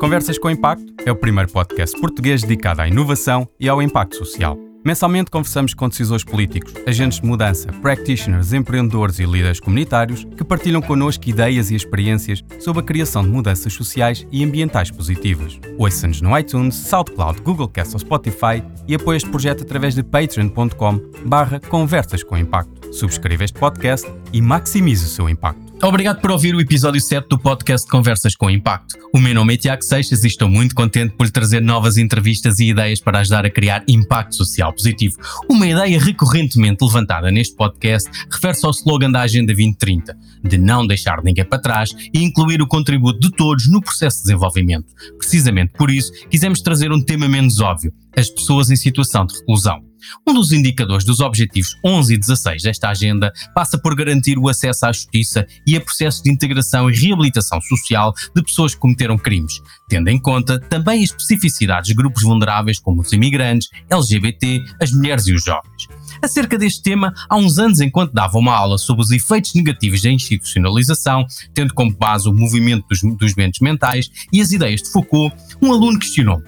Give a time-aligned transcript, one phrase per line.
[0.00, 4.56] Conversas com Impacto é o primeiro podcast português dedicado à inovação e ao impacto social.
[4.82, 10.80] Mensalmente conversamos com decisores políticos, agentes de mudança, practitioners, empreendedores e líderes comunitários que partilham
[10.80, 15.60] connosco ideias e experiências sobre a criação de mudanças sociais e ambientais positivas.
[15.76, 20.98] Ouça-nos no iTunes, SoundCloud, Google Cast ou Spotify e apoie este projeto através de patreon.com
[21.26, 22.90] barra conversas com impacto.
[22.90, 25.69] Subscreva este podcast e maximize o seu impacto.
[25.82, 28.98] Obrigado por ouvir o episódio 7 do podcast Conversas com Impacto.
[29.14, 32.58] O meu nome é Tiago Seixas e estou muito contente por lhe trazer novas entrevistas
[32.58, 35.16] e ideias para ajudar a criar impacto social positivo.
[35.48, 40.14] Uma ideia recorrentemente levantada neste podcast refere-se ao slogan da Agenda 2030,
[40.44, 44.24] de não deixar ninguém para trás e incluir o contributo de todos no processo de
[44.24, 44.92] desenvolvimento.
[45.16, 49.89] Precisamente por isso, quisemos trazer um tema menos óbvio, as pessoas em situação de reclusão.
[50.26, 54.86] Um dos indicadores dos Objetivos 11 e 16 desta agenda passa por garantir o acesso
[54.86, 59.60] à justiça e a processos de integração e reabilitação social de pessoas que cometeram crimes,
[59.88, 65.26] tendo em conta também as especificidades de grupos vulneráveis como os imigrantes, LGBT, as mulheres
[65.26, 65.88] e os jovens.
[66.22, 70.10] Acerca deste tema, há uns anos, enquanto dava uma aula sobre os efeitos negativos da
[70.10, 75.34] institucionalização, tendo como base o movimento dos, dos mentes mentais e as ideias de Foucault,
[75.62, 76.42] um aluno questionou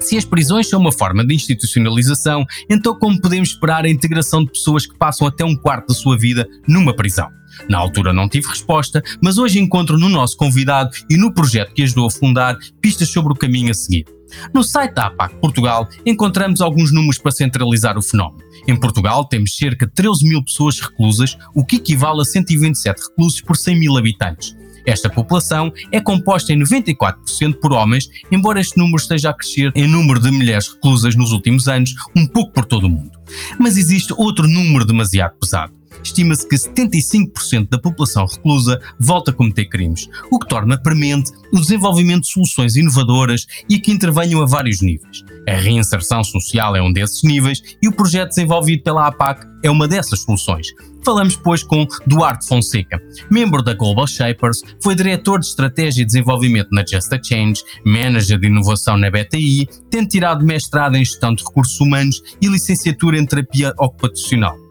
[0.00, 4.50] se as prisões são uma forma de institucionalização, então como podemos esperar a integração de
[4.50, 7.28] pessoas que passam até um quarto da sua vida numa prisão?
[7.68, 11.82] Na altura não tive resposta, mas hoje encontro no nosso convidado e no projeto que
[11.82, 14.04] ajudou a fundar pistas sobre o caminho a seguir.
[14.52, 18.44] No site da APAC Portugal encontramos alguns números para centralizar o fenómeno.
[18.66, 23.40] Em Portugal temos cerca de 13 mil pessoas reclusas, o que equivale a 127 reclusos
[23.40, 24.57] por 100 mil habitantes.
[24.88, 29.86] Esta população é composta em 94% por homens, embora este número esteja a crescer em
[29.86, 33.12] número de mulheres reclusas nos últimos anos, um pouco por todo o mundo.
[33.58, 35.77] Mas existe outro número demasiado pesado.
[36.02, 41.60] Estima-se que 75% da população reclusa volta a cometer crimes, o que torna premente o
[41.60, 45.24] desenvolvimento de soluções inovadoras e que intervenham a vários níveis.
[45.48, 49.88] A reinserção social é um desses níveis e o projeto desenvolvido pela APAC é uma
[49.88, 50.68] dessas soluções.
[51.04, 56.68] Falamos, pois, com Duarte Fonseca, membro da Global Shapers, foi diretor de Estratégia e Desenvolvimento
[56.70, 61.44] na Just a Change, manager de inovação na BTI, tendo tirado mestrado em Gestão de
[61.44, 64.67] Recursos Humanos e licenciatura em Terapia Ocupacional.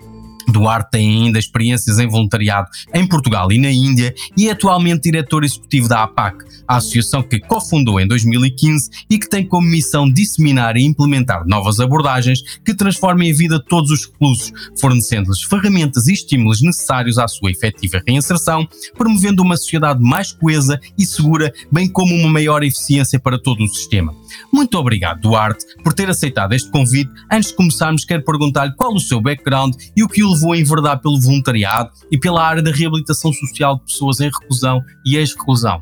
[0.47, 5.43] Duarte tem ainda experiências em voluntariado em Portugal e na Índia e é atualmente diretor
[5.43, 10.77] executivo da APAC, a associação que cofundou em 2015 e que tem como missão disseminar
[10.77, 16.13] e implementar novas abordagens que transformem a vida de todos os reclusos, fornecendo-lhes ferramentas e
[16.13, 22.15] estímulos necessários à sua efetiva reinserção, promovendo uma sociedade mais coesa e segura, bem como
[22.15, 24.13] uma maior eficiência para todo o sistema.
[24.51, 27.11] Muito obrigado, Duarte, por ter aceitado este convite.
[27.31, 30.57] Antes de começarmos, quero perguntar-lhe qual o seu background e o que o levou a
[30.57, 35.81] enverdar pelo voluntariado e pela área da reabilitação social de pessoas em reclusão e ex-reclusão.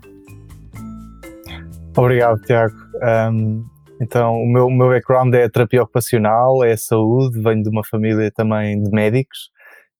[1.95, 2.75] Obrigado, Tiago.
[3.31, 3.65] Um,
[4.01, 8.81] então, o meu, meu background é terapia ocupacional, é saúde, venho de uma família também
[8.81, 9.49] de médicos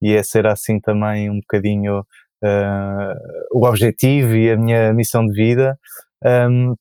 [0.01, 3.15] e é ser assim também um bocadinho uh,
[3.53, 5.77] o objetivo e a minha missão de vida.
[6.23, 6.75] Um,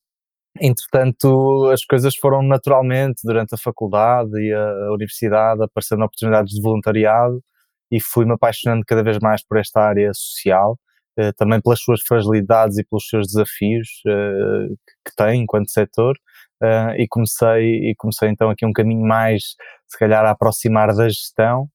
[0.60, 7.42] Entretanto, as coisas foram naturalmente durante a faculdade e a universidade, aparecendo oportunidades de voluntariado
[7.90, 10.78] e fui-me apaixonando cada vez mais por esta área social,
[11.16, 14.74] eh, também pelas suas fragilidades e pelos seus desafios eh,
[15.06, 16.16] que tem enquanto setor.
[16.62, 19.56] Eh, e comecei e comecei então aqui um caminho mais
[19.88, 21.68] se calhar a aproximar da gestão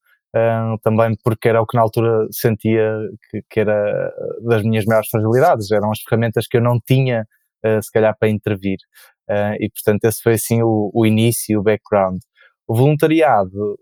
[0.83, 2.93] também porque era o que na altura sentia
[3.29, 7.27] que, que, era das minhas maiores fragilidades eram as ferramentas que eu não tinha
[7.81, 8.77] se calhar para intervir.
[9.59, 12.19] E portanto esse foi assim o, o início, o background.
[12.67, 13.77] O voluntariado,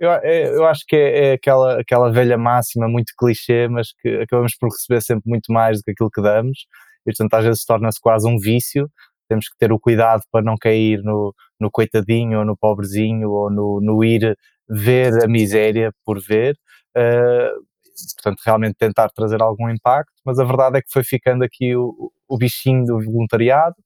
[0.00, 4.08] eu, é, eu acho que é, é, aquela, aquela velha máxima muito clichê, mas que
[4.22, 6.66] acabamos por receber sempre muito mais do que aquilo que damos,
[7.06, 8.90] e portanto às vezes torna-se quase um vício,
[9.28, 13.50] temos que ter o cuidado para não cair no, no coitadinho ou no pobrezinho ou
[13.50, 14.36] no, no ir
[14.68, 16.56] ver a miséria por ver.
[16.96, 17.62] Uh,
[18.16, 22.10] portanto, realmente tentar trazer algum impacto, mas a verdade é que foi ficando aqui o,
[22.28, 23.76] o bichinho do voluntariado.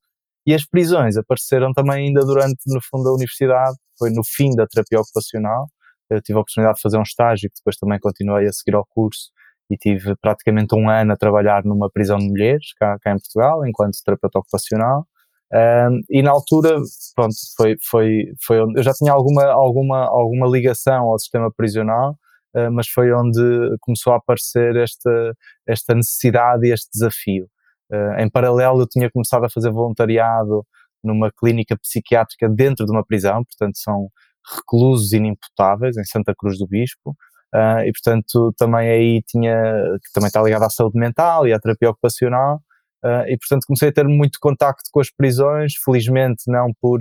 [0.47, 4.67] E as prisões apareceram também ainda durante, no fundo, da universidade, foi no fim da
[4.67, 5.67] terapia ocupacional,
[6.15, 8.87] eu tive a oportunidade de fazer um estágio que depois também continuei a seguir ao
[8.87, 9.31] curso
[9.71, 13.67] e tive praticamente um ano a trabalhar numa prisão de mulheres cá, cá em Portugal,
[13.67, 15.07] enquanto terapeuta ocupacional.
[15.53, 16.77] Um, e na altura,
[17.15, 22.19] pronto, foi, foi, foi onde eu já tinha alguma, alguma, alguma ligação ao sistema prisional,
[22.57, 23.41] uh, mas foi onde
[23.81, 25.35] começou a aparecer esta,
[25.67, 27.47] esta necessidade e este desafio.
[27.93, 30.67] Uh, em paralelo, eu tinha começado a fazer voluntariado
[31.05, 34.09] numa clínica psiquiátrica dentro de uma prisão, portanto, são
[34.57, 37.17] reclusos inimputáveis em Santa Cruz do Bispo.
[37.55, 39.55] Uh, e portanto também aí tinha
[40.03, 42.61] que também está ligado à saúde mental e à terapia ocupacional
[43.05, 47.01] Uh, e portanto comecei a ter muito contacto com as prisões, felizmente não por,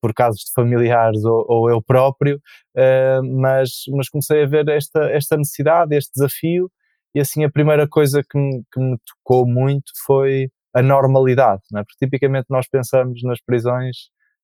[0.00, 2.36] por casos de familiares ou, ou eu próprio,
[2.76, 6.70] uh, mas, mas comecei a ver esta, esta necessidade, este desafio,
[7.12, 11.82] e assim a primeira coisa que me, que me tocou muito foi a normalidade, é?
[11.82, 13.96] porque tipicamente nós pensamos nas prisões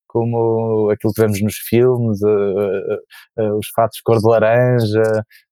[0.09, 5.03] como aquilo que vemos nos filmes, uh, uh, uh, os fatos cor de laranja,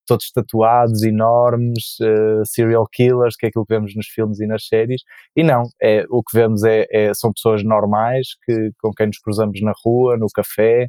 [0.07, 1.97] todos tatuados, enormes,
[2.45, 5.01] serial killers, que é aquilo que vemos nos filmes e nas séries,
[5.35, 9.19] e não, é, o que vemos é, é são pessoas normais que, com quem nos
[9.19, 10.87] cruzamos na rua, no café,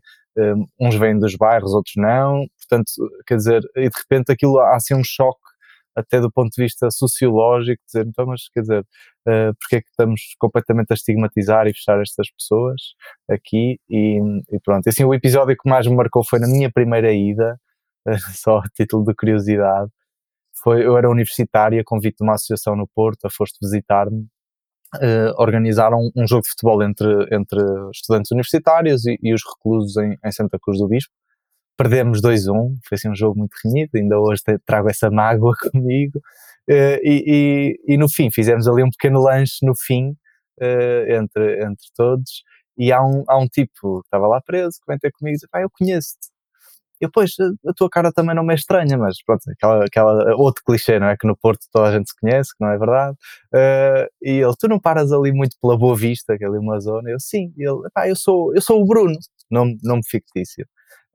[0.80, 2.92] uns vêm dos bairros, outros não, portanto,
[3.26, 5.47] quer dizer, e de repente aquilo há assim um choque
[5.98, 9.88] até do ponto de vista sociológico, dizer, então, mas quer dizer, uh, porque é que
[9.90, 12.80] estamos completamente a estigmatizar e fechar estas pessoas
[13.30, 13.78] aqui?
[13.90, 17.12] E, e pronto, e assim, o episódio que mais me marcou foi na minha primeira
[17.12, 17.58] ida,
[18.06, 19.90] uh, só a título de curiosidade,
[20.62, 24.26] foi, eu era universitária, convite de uma associação no Porto, a foste visitar-me,
[24.96, 27.60] uh, organizaram um, um jogo de futebol entre, entre
[27.92, 31.12] estudantes universitários e, e os reclusos em, em Santa Cruz do Bispo,
[31.78, 36.98] perdemos 2-1, foi assim um jogo muito renhido, ainda hoje trago essa mágoa comigo, uh,
[37.02, 40.10] e, e, e, no fim fizemos ali um pequeno lanche no fim,
[40.60, 42.42] uh, entre, entre todos,
[42.76, 45.38] e há um, há um tipo que estava lá preso, que vem ter comigo e
[45.38, 46.28] diz, pá, eu conheço-te.
[47.00, 47.30] Eu, pois,
[47.66, 51.06] a tua cara também não me é estranha, mas pronto, aquela, aquela outro clichê, não
[51.08, 51.16] é?
[51.16, 53.16] Que no Porto toda a gente se conhece, que não é verdade.
[53.54, 56.80] Uh, e ele, tu não paras ali muito pela Boa Vista, que é ali uma
[56.80, 57.08] zona?
[57.08, 57.52] Eu, sim.
[57.56, 59.16] E ele, pá, eu sou, eu sou o Bruno,
[59.50, 60.66] nome, nome fictício.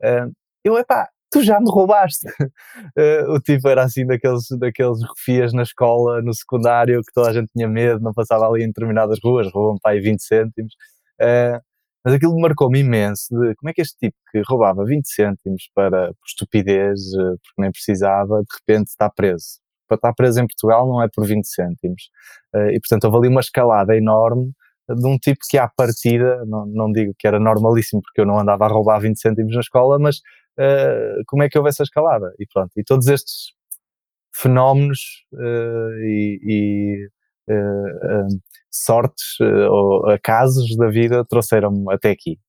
[0.01, 0.31] Uh,
[0.63, 2.27] eu, epá, tu já me roubaste.
[2.97, 7.33] Uh, o tipo era assim daqueles, daqueles refias na escola, no secundário, que toda a
[7.33, 10.73] gente tinha medo, não passava ali em determinadas ruas, roubam para aí 20 cêntimos.
[11.19, 11.59] Uh,
[12.05, 16.07] mas aquilo marcou-me imenso de como é que este tipo que roubava 20 cêntimos para,
[16.09, 19.59] por estupidez, uh, porque nem precisava, de repente está preso.
[19.87, 22.09] Para estar preso em Portugal não é por 20 cêntimos.
[22.71, 24.51] e portanto houve ali uma escalada enorme
[24.89, 28.39] de um tipo que à partida, não, não digo que era normalíssimo porque eu não
[28.39, 30.21] andava a roubar 20 cêntimos na escola, mas
[30.59, 32.33] uh, como é que houve essa escalada?
[32.39, 33.53] E pronto, e todos estes
[34.35, 34.99] fenómenos
[35.33, 37.07] uh, e, e
[37.53, 38.27] uh,
[38.71, 42.39] sortes ou acasos da vida trouxeram-me até aqui.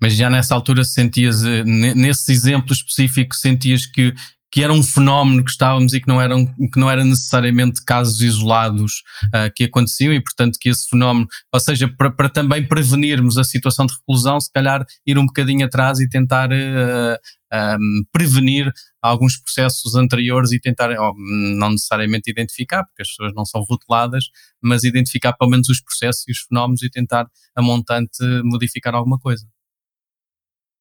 [0.00, 4.14] Mas já nessa altura sentias, nesse exemplo específico, sentias que
[4.54, 8.20] que era um fenómeno que estávamos e que não eram que não era necessariamente casos
[8.20, 13.36] isolados uh, que aconteciam e portanto que esse fenómeno, ou seja, para, para, também prevenirmos
[13.36, 17.18] a situação de reclusão, se calhar ir um bocadinho atrás e tentar uh,
[17.50, 18.72] ah, um, prevenir
[19.02, 21.14] alguns processos anteriores e tentar, oh,
[21.58, 24.26] não necessariamente identificar, porque as pessoas não são rotuladas,
[24.62, 29.18] mas identificar pelo menos os processos e os fenómenos e tentar a montante modificar alguma
[29.18, 29.44] coisa.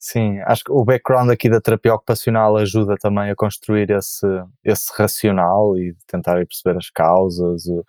[0.06, 4.28] Sim, acho que o background aqui da terapia ocupacional ajuda também a construir esse,
[4.62, 7.86] esse racional e tentar perceber as causas, uh,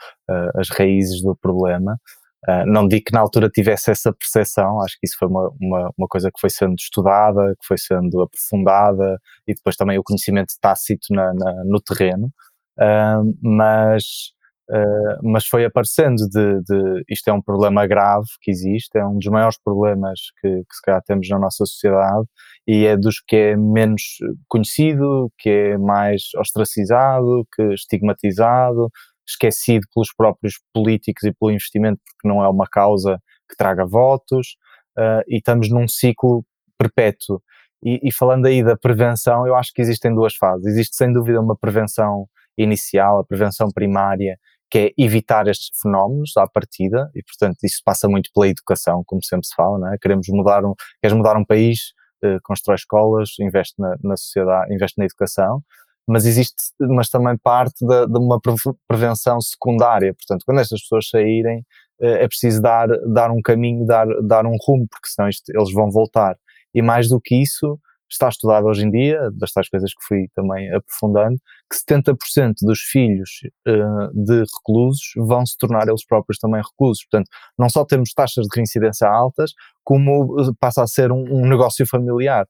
[0.55, 2.01] as raízes do problema.
[2.49, 5.91] Uh, não digo que na altura tivesse essa percepção, acho que isso foi uma, uma,
[5.99, 10.55] uma, coisa que foi sendo estudada, que foi sendo aprofundada e depois também o conhecimento
[10.61, 12.33] tácito na, na no terreno.
[12.79, 14.34] Uh, mas
[14.71, 19.19] Uh, mas foi aparecendo de, de, isto é um problema grave que existe, é um
[19.19, 22.27] dos maiores problemas que, que se calhar temos na nossa sociedade
[22.67, 24.03] e é dos que é menos
[24.49, 28.91] conhecido, que é mais ostracizado, que estigmatizado,
[29.29, 33.19] esquecido pelos próprios políticos e pelo investimento porque não é uma causa
[33.49, 34.57] que traga votos
[34.99, 36.43] uh, e estamos num ciclo
[36.79, 37.43] perpétuo.
[37.85, 40.67] E, e falando aí da prevenção, eu acho que existem duas fases.
[40.67, 44.39] Existe sem dúvida uma prevenção inicial, a prevenção primária,
[44.75, 49.23] que é evitar estes fenómenos à partida, e portanto isso passa muito pela educação, como
[49.23, 49.97] sempre se fala, não é?
[49.97, 51.93] Queremos mudar um, queres mudar um país,
[52.25, 55.63] uh, constrói escolas, investe na, na, sociedade, investe na educação,
[56.09, 58.41] mas existe, mas também parte de, uma
[58.89, 61.61] prevenção secundária, portanto quando estas pessoas saírem
[62.01, 65.73] uh, é preciso dar, dar um caminho, dar, dar um rumo, porque senão isto, eles
[65.73, 66.37] vão voltar,
[66.75, 67.79] e mais do que isso,
[68.11, 71.37] está estudado hoje em dia, das tais coisas que fui também aprofundando,
[71.71, 73.31] que 70% dos filhos
[73.67, 77.05] uh, de reclusos vão se tornar eles próprios também reclusos.
[77.11, 81.47] Portanto, não só temos taxas de reincidência altas, como eh, passa a ser um, um
[81.47, 82.47] negócio familiar.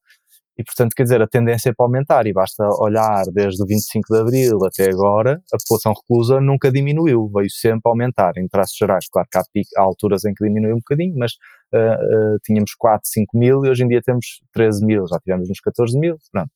[0.56, 4.14] E, portanto, quer dizer, a tendência é para aumentar, e basta olhar desde o 25
[4.14, 8.32] de Abril até agora, a população reclusa nunca diminuiu, veio sempre a aumentar.
[8.36, 9.42] Em traços gerais, claro que há,
[9.76, 11.32] há alturas em que diminuiu um bocadinho, mas
[11.74, 15.50] uh, uh, tínhamos 4, 5 mil e hoje em dia temos 13 mil, já tivemos
[15.50, 16.50] uns 14 mil, pronto.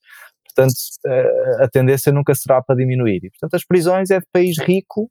[0.55, 0.75] Portanto,
[1.07, 3.25] uh, a tendência nunca será para diminuir.
[3.25, 5.11] E, portanto, as prisões é de país rico,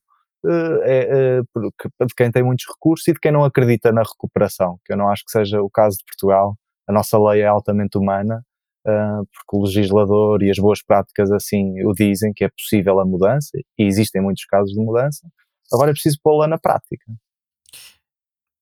[0.84, 4.98] é, de quem tem muitos recursos e de quem não acredita na recuperação, que eu
[4.98, 6.56] não acho que seja o caso de Portugal.
[6.88, 8.46] A nossa lei é altamente humana,
[8.94, 13.50] porque o legislador e as boas práticas assim o dizem que é possível a mudança
[13.78, 15.28] e existem muitos casos de mudança.
[15.72, 17.06] Agora é preciso pô-la na prática.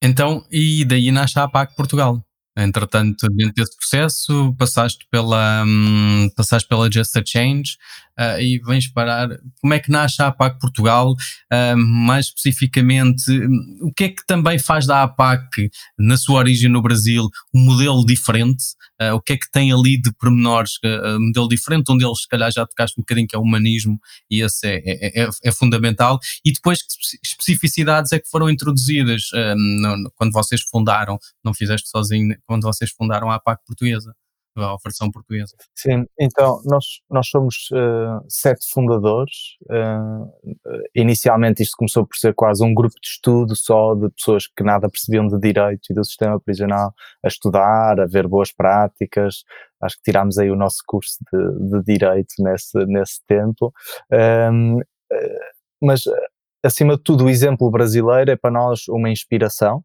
[0.01, 2.24] Então, e daí nasce a APAC Portugal.
[2.58, 7.75] Entretanto, dentro desse processo, passaste pela, hum, passaste pela Just a Change
[8.17, 9.27] uh, e vens parar.
[9.60, 11.12] Como é que nasce a APAC Portugal?
[11.51, 13.29] Uh, mais especificamente,
[13.82, 18.05] o que é que também faz da APAC, na sua origem no Brasil, um modelo
[18.05, 18.63] diferente?
[19.01, 22.21] Uh, o que é que tem ali de pormenores, uh, um modelo diferente, onde eles,
[22.21, 23.99] se calhar, já tocaste um bocadinho, que é o humanismo,
[24.29, 26.19] e esse é, é, é, é fundamental.
[26.43, 31.19] E depois, que especificidades é que foram introduzidas no, no, quando vocês fundaram?
[31.43, 34.15] Não fizeste sozinho quando vocês fundaram a APAC portuguesa,
[34.55, 35.55] a versão portuguesa.
[35.75, 39.57] Sim, então nós, nós somos uh, sete fundadores.
[39.69, 40.31] Uh,
[40.95, 44.89] inicialmente isto começou por ser quase um grupo de estudo só de pessoas que nada
[44.89, 46.93] percebiam de direito e do sistema prisional
[47.24, 49.43] a estudar, a ver boas práticas.
[49.81, 53.74] Acho que tirámos aí o nosso curso de, de direito nesse, nesse tempo.
[54.12, 54.79] Um, ehm,
[55.81, 56.03] mas
[56.63, 59.83] acima de tudo, o exemplo brasileiro é para nós uma inspiração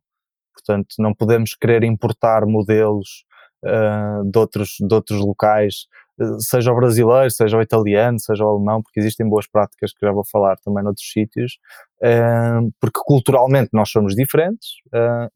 [0.61, 3.25] Portanto, não podemos querer importar modelos
[3.65, 5.87] uh, de, outros, de outros locais,
[6.21, 10.05] uh, seja o brasileiro, seja o italiano, seja o alemão, porque existem boas práticas que
[10.05, 11.59] já vou falar também noutros sítios,
[12.03, 14.69] uh, porque culturalmente nós somos diferentes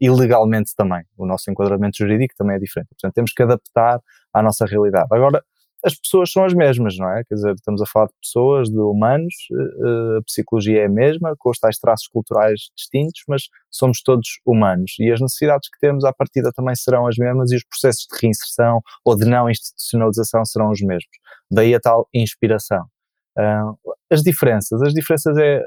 [0.00, 1.04] e legalmente também.
[1.16, 2.88] O nosso enquadramento jurídico também é diferente.
[2.90, 4.00] Portanto, temos que adaptar
[4.32, 5.06] à nossa realidade.
[5.12, 5.42] Agora,
[5.84, 7.22] as pessoas são as mesmas, não é?
[7.24, 11.34] Quer dizer, estamos a falar de pessoas, de humanos, eh, a psicologia é a mesma,
[11.38, 16.04] com os tais traços culturais distintos, mas somos todos humanos e as necessidades que temos
[16.04, 20.44] à partida também serão as mesmas e os processos de reinserção ou de não institucionalização
[20.44, 21.18] serão os mesmos.
[21.50, 22.93] Daí a tal inspiração.
[23.36, 23.76] Uh,
[24.10, 25.62] as diferenças, as diferenças é, uh,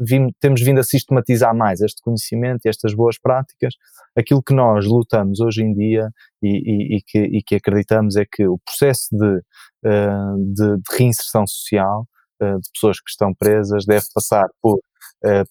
[0.00, 3.74] vim, temos vindo a sistematizar mais este conhecimento e estas boas práticas.
[4.16, 6.08] Aquilo que nós lutamos hoje em dia
[6.42, 9.36] e, e, e, que, e que, acreditamos é que o processo de,
[9.84, 12.06] uh, de, de reinserção social
[12.38, 14.78] de pessoas que estão presas deve passar por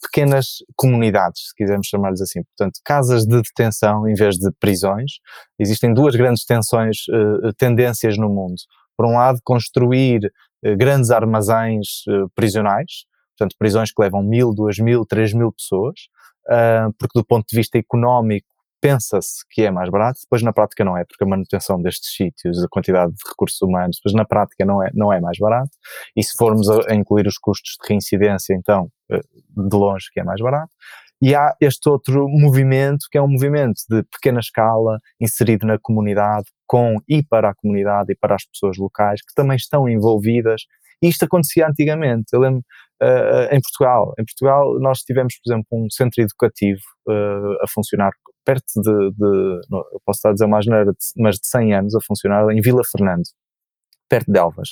[0.03, 2.43] pequenas comunidades, se quisermos chamar-lhes assim.
[2.43, 5.13] Portanto, casas de detenção em vez de prisões.
[5.57, 6.97] Existem duas grandes tensões,
[7.57, 8.61] tendências no mundo
[8.97, 10.31] por um lado, construir
[10.77, 13.05] grandes armazéns eh, prisionais,
[13.37, 16.07] portanto, prisões que levam mil, duas mil, três mil pessoas,
[16.47, 18.47] uh, porque do ponto de vista económico
[18.81, 22.63] pensa-se que é mais barato, depois na prática não é, porque a manutenção destes sítios,
[22.63, 25.71] a quantidade de recursos humanos, depois na prática não é, não é mais barato,
[26.15, 30.41] e se formos a, incluir os custos de reincidência, então, de longe que é mais
[30.41, 30.69] barato.
[31.25, 36.45] E há este outro movimento, que é um movimento de pequena escala, inserido na comunidade,
[36.67, 40.61] com e para a comunidade e para as pessoas locais, que também estão envolvidas.
[41.01, 42.25] E isto acontecia antigamente.
[42.31, 42.61] Eu lembro
[43.01, 44.13] uh, em Portugal.
[44.19, 48.11] Em Portugal, nós tivemos, por exemplo, um centro educativo uh, a funcionar
[48.45, 50.67] perto de, de não, eu posso estar a dizer mais,
[51.17, 53.23] mas de 100 anos a funcionar em Vila Fernando
[54.07, 54.69] perto de Elvas.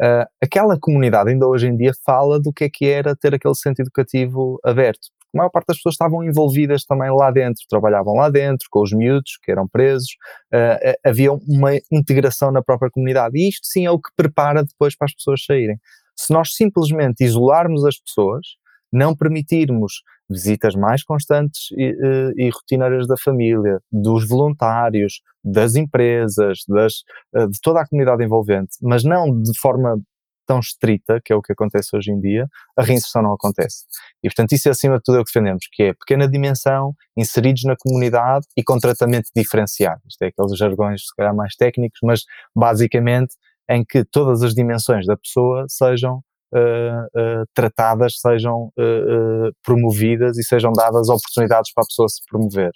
[0.00, 3.54] Uh, aquela comunidade ainda hoje em dia fala do que é que era ter aquele
[3.54, 8.30] centro educativo aberto, a maior parte das pessoas estavam envolvidas também lá dentro, trabalhavam lá
[8.30, 10.10] dentro, com os miúdos que eram presos,
[10.52, 13.36] uh, havia uma integração na própria comunidade.
[13.36, 15.76] E isto sim é o que prepara depois para as pessoas saírem.
[16.16, 18.46] Se nós simplesmente isolarmos as pessoas,
[18.92, 26.60] não permitirmos visitas mais constantes e, e, e rotineiras da família, dos voluntários, das empresas,
[26.68, 27.02] das,
[27.50, 30.00] de toda a comunidade envolvente, mas não de forma
[30.46, 32.46] tão estrita, que é o que acontece hoje em dia,
[32.76, 33.84] a reinserção não acontece.
[34.22, 36.94] E, portanto, isso é acima de tudo é o que defendemos, que é pequena dimensão,
[37.16, 40.00] inseridos na comunidade e com tratamento diferenciado.
[40.08, 42.22] Isto é aqueles jargões, se calhar, mais técnicos, mas
[42.54, 43.34] basicamente
[43.68, 46.22] em que todas as dimensões da pessoa sejam
[46.54, 52.72] uh, uh, tratadas, sejam uh, promovidas e sejam dadas oportunidades para a pessoa se promover.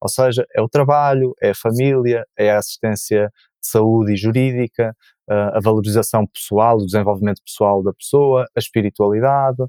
[0.00, 3.30] Ou seja, é o trabalho, é a família, é a assistência
[3.62, 4.96] de saúde e jurídica,
[5.32, 9.62] a valorização pessoal, o desenvolvimento pessoal da pessoa, a espiritualidade,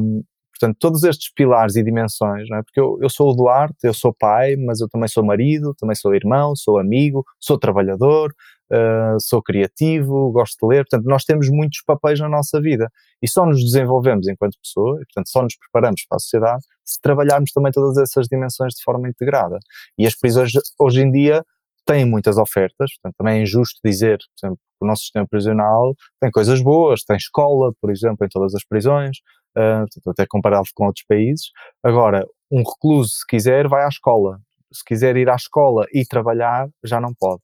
[0.00, 0.22] um,
[0.58, 2.62] portanto, todos estes pilares e dimensões, não é?
[2.62, 5.94] porque eu, eu sou o Duarte, eu sou pai, mas eu também sou marido, também
[5.94, 8.34] sou irmão, sou amigo, sou trabalhador,
[8.72, 12.90] uh, sou criativo, gosto de ler, portanto, nós temos muitos papéis na nossa vida
[13.22, 17.00] e só nos desenvolvemos enquanto pessoa, e, portanto, só nos preparamos para a sociedade se
[17.00, 19.58] trabalharmos também todas essas dimensões de forma integrada.
[19.98, 21.44] E as prisões hoje em dia
[21.88, 25.94] têm muitas ofertas, portanto também é injusto dizer, por exemplo, que o nosso sistema prisional
[26.20, 29.16] tem coisas boas, tem escola, por exemplo, em todas as prisões,
[29.56, 31.50] uh, até comparado com outros países.
[31.82, 34.38] Agora, um recluso, se quiser, vai à escola.
[34.70, 37.40] Se quiser ir à escola e trabalhar, já não pode.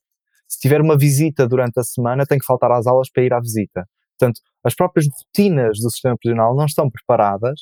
[0.47, 3.39] Se tiver uma visita durante a semana, tem que faltar às aulas para ir à
[3.39, 3.87] visita.
[4.17, 7.61] Portanto, as próprias rotinas do sistema prisional não estão preparadas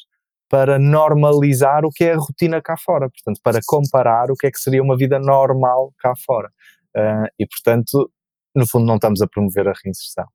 [0.53, 4.51] para normalizar o que é a rotina cá fora, portanto, para comparar o que é
[4.51, 6.47] que seria uma vida normal cá fora.
[6.95, 8.07] Uh, e, portanto,
[8.55, 10.27] no fundo, não estamos a promover a reinserção.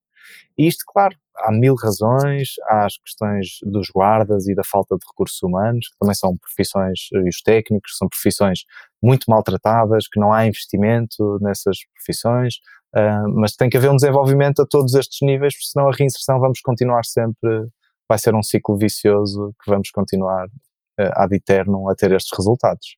[0.59, 5.07] E isto, claro, há mil razões, há as questões dos guardas e da falta de
[5.07, 8.65] recursos humanos, que também são profissões, e os técnicos, são profissões
[9.01, 12.55] muito maltratadas, que não há investimento nessas profissões,
[12.97, 16.41] uh, mas tem que haver um desenvolvimento a todos estes níveis, porque senão a reinserção
[16.41, 17.69] vamos continuar sempre,
[18.09, 22.97] vai ser um ciclo vicioso que vamos continuar uh, ad eternum a ter estes resultados.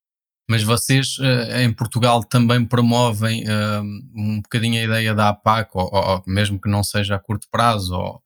[0.49, 3.83] Mas vocês uh, em Portugal também promovem uh,
[4.15, 7.95] um bocadinho a ideia da APAC, ou, ou, mesmo que não seja a curto prazo,
[7.95, 8.23] ou,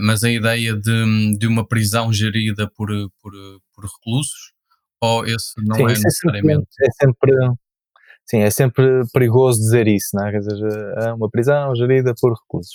[0.00, 2.88] mas a ideia de, de uma prisão gerida por,
[3.20, 3.32] por,
[3.74, 4.54] por reclusos?
[5.02, 6.68] Ou esse não sim, é, é necessariamente?
[6.80, 7.30] É sempre,
[8.28, 10.32] sim, é sempre perigoso dizer isso, não é?
[10.32, 12.74] Quer dizer, é uma prisão gerida por reclusos.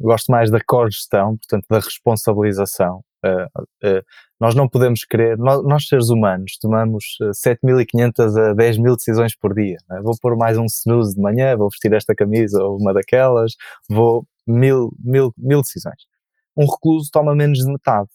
[0.00, 3.02] gosto mais da cogestão, portanto, da responsabilização.
[3.24, 4.02] Uh, uh,
[4.38, 9.78] nós não podemos querer, nós, nós seres humanos tomamos 7.500 a 10.000 decisões por dia.
[9.92, 10.00] É?
[10.02, 13.52] Vou pôr mais um snooze de manhã, vou vestir esta camisa ou uma daquelas,
[13.88, 16.02] vou mil, mil, mil decisões.
[16.54, 18.10] Um recluso toma menos de metade.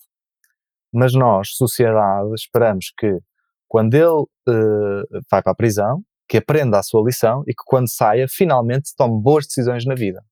[0.94, 3.20] Mas nós, sociedade, esperamos que
[3.68, 7.90] quando ele uh, vai para a prisão, que aprenda a sua lição e que quando
[7.90, 10.24] saia, finalmente tome boas decisões na vida.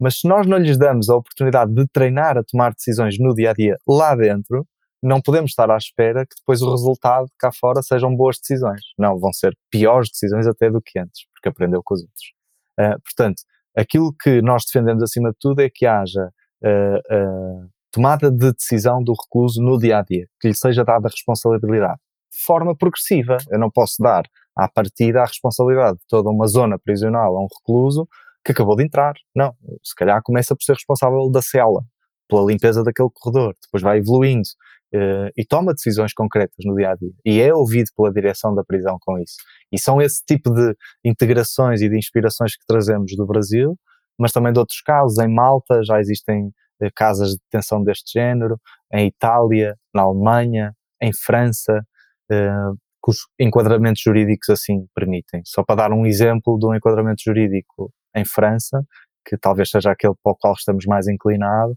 [0.00, 3.50] Mas se nós não lhes damos a oportunidade de treinar a tomar decisões no dia
[3.50, 4.66] a dia lá dentro,
[5.02, 8.80] não podemos estar à espera que depois o resultado cá fora sejam boas decisões.
[8.96, 12.32] Não, vão ser piores decisões até do que antes, porque aprendeu com os outros.
[12.78, 13.42] Uh, portanto,
[13.76, 16.30] aquilo que nós defendemos acima de tudo é que haja
[16.62, 21.08] uh, uh, tomada de decisão do recluso no dia a dia, que lhe seja dada
[21.08, 21.98] a responsabilidade
[22.32, 23.36] de forma progressiva.
[23.50, 24.24] Eu não posso dar
[24.56, 28.08] à partida a responsabilidade de toda uma zona prisional a um recluso
[28.44, 29.14] que acabou de entrar.
[29.34, 31.82] Não, se calhar começa por ser responsável da cela,
[32.28, 34.48] pela limpeza daquele corredor, depois vai evoluindo
[34.94, 38.64] uh, e toma decisões concretas no dia a dia e é ouvido pela direção da
[38.64, 39.36] prisão com isso.
[39.70, 43.78] E são esse tipo de integrações e de inspirações que trazemos do Brasil,
[44.18, 45.18] mas também de outros casos.
[45.18, 48.58] Em Malta já existem uh, casas de detenção deste género,
[48.92, 51.84] em Itália, na Alemanha, em França,
[52.30, 55.42] uh, que os enquadramentos jurídicos assim permitem.
[55.44, 58.84] Só para dar um exemplo de um enquadramento jurídico em França,
[59.24, 61.76] que talvez seja aquele para o qual estamos mais inclinados,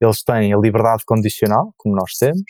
[0.00, 2.44] eles têm a liberdade condicional, como nós temos,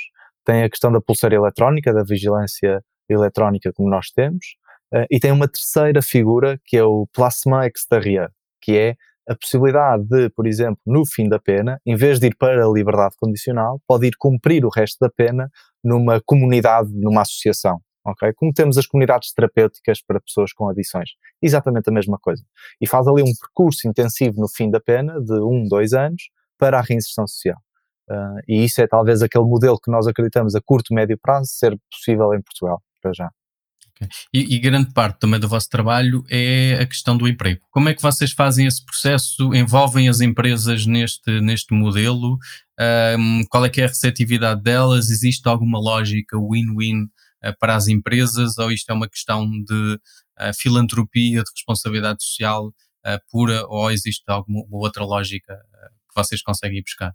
[0.44, 4.56] têm a questão da pulseira eletrónica, da vigilância eletrónica, como nós temos,
[4.94, 8.96] uh, e tem uma terceira figura, que é o plasma exterior, que é
[9.28, 12.68] a possibilidade de, por exemplo, no fim da pena, em vez de ir para a
[12.68, 15.50] liberdade condicional, pode ir cumprir o resto da pena
[15.82, 17.80] numa comunidade, numa associação.
[18.06, 18.32] Okay?
[18.34, 21.10] Como temos as comunidades terapêuticas para pessoas com adições.
[21.42, 22.42] Exatamente a mesma coisa.
[22.80, 26.78] E faz ali um percurso intensivo no fim da pena, de um, dois anos, para
[26.78, 27.58] a reinserção social.
[28.08, 31.76] Uh, e isso é talvez aquele modelo que nós acreditamos a curto, médio prazo ser
[31.90, 33.30] possível em Portugal, para já.
[33.96, 34.08] Okay.
[34.32, 37.62] E, e, grande parte também do vosso trabalho é a questão do emprego.
[37.70, 39.54] Como é que vocês fazem esse processo?
[39.54, 42.38] Envolvem as empresas neste, neste modelo?
[43.18, 45.10] Um, qual é que é a receptividade delas?
[45.10, 47.08] Existe alguma lógica win-win
[47.58, 49.94] para as empresas ou isto é uma questão de
[50.40, 55.56] uh, filantropia, de responsabilidade social uh, pura ou existe alguma outra lógica
[56.16, 57.14] vocês conseguem buscar?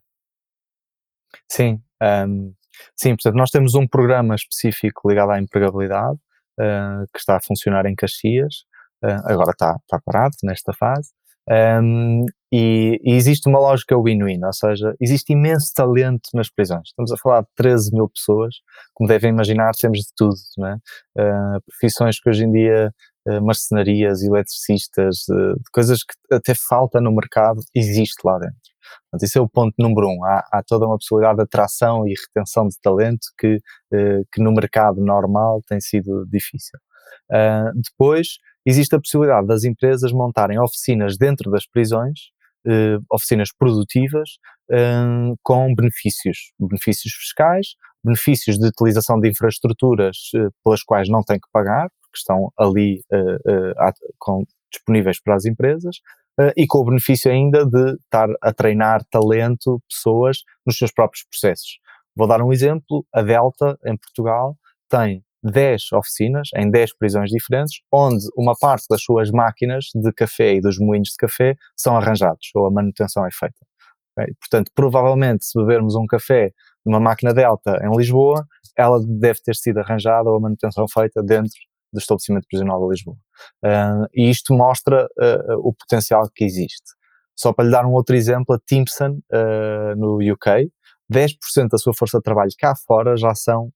[1.49, 2.53] Sim, um,
[2.95, 6.19] sim, portanto, nós temos um programa específico ligado à empregabilidade
[6.59, 8.65] uh, que está a funcionar em Caxias,
[9.03, 11.11] uh, agora está, está parado nesta fase,
[11.49, 16.89] um, e, e, existe uma lógica win-win, ou seja, existe imenso talento nas prisões.
[16.89, 18.55] Estamos a falar de 13 mil pessoas,
[18.93, 20.77] como devem imaginar, temos de tudo, né?
[21.17, 22.93] Uh, profissões que hoje em dia
[23.27, 28.57] uh, marcenarias, eletricistas, uh, coisas que até falta no mercado, existe lá dentro.
[29.09, 30.25] Portanto, esse é o ponto número um.
[30.25, 34.51] Há, há toda uma possibilidade de atração e retenção de talento que, uh, que no
[34.51, 36.77] mercado normal tem sido difícil.
[37.73, 42.19] Depois, existe a possibilidade das empresas montarem oficinas dentro das prisões,
[42.67, 44.29] uh, oficinas produtivas,
[45.43, 50.15] com benefícios, benefícios fiscais, benefícios de utilização de infraestruturas
[50.63, 53.01] pelas quais não têm que pagar, porque estão ali
[54.17, 55.97] com, disponíveis para as empresas,
[56.55, 61.79] e com o benefício ainda de estar a treinar talento, pessoas, nos seus próprios processos.
[62.15, 64.55] Vou dar um exemplo: a Delta, em Portugal,
[64.87, 70.55] tem 10 oficinas em 10 prisões diferentes, onde uma parte das suas máquinas de café
[70.55, 73.57] e dos moinhos de café são arranjados, ou a manutenção é feita.
[74.17, 74.33] Okay?
[74.39, 76.51] Portanto, provavelmente, se bebermos um café
[76.85, 78.45] numa máquina Delta em Lisboa,
[78.77, 81.59] ela deve ter sido arranjada ou a manutenção feita dentro
[81.93, 83.17] do estabelecimento prisional de Lisboa.
[83.63, 86.93] Uh, e isto mostra uh, o potencial que existe.
[87.35, 90.71] Só para lhe dar um outro exemplo, a Timpson, uh, no UK,
[91.11, 93.69] 10% da sua força de trabalho cá fora já são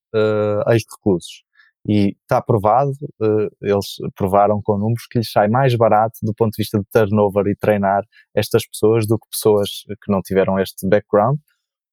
[0.68, 1.45] ex-reclusos.
[1.88, 6.52] E está provado, uh, eles provaram com números que lhes sai mais barato do ponto
[6.52, 8.02] de vista de turnover e treinar
[8.34, 9.68] estas pessoas do que pessoas
[10.02, 11.38] que não tiveram este background,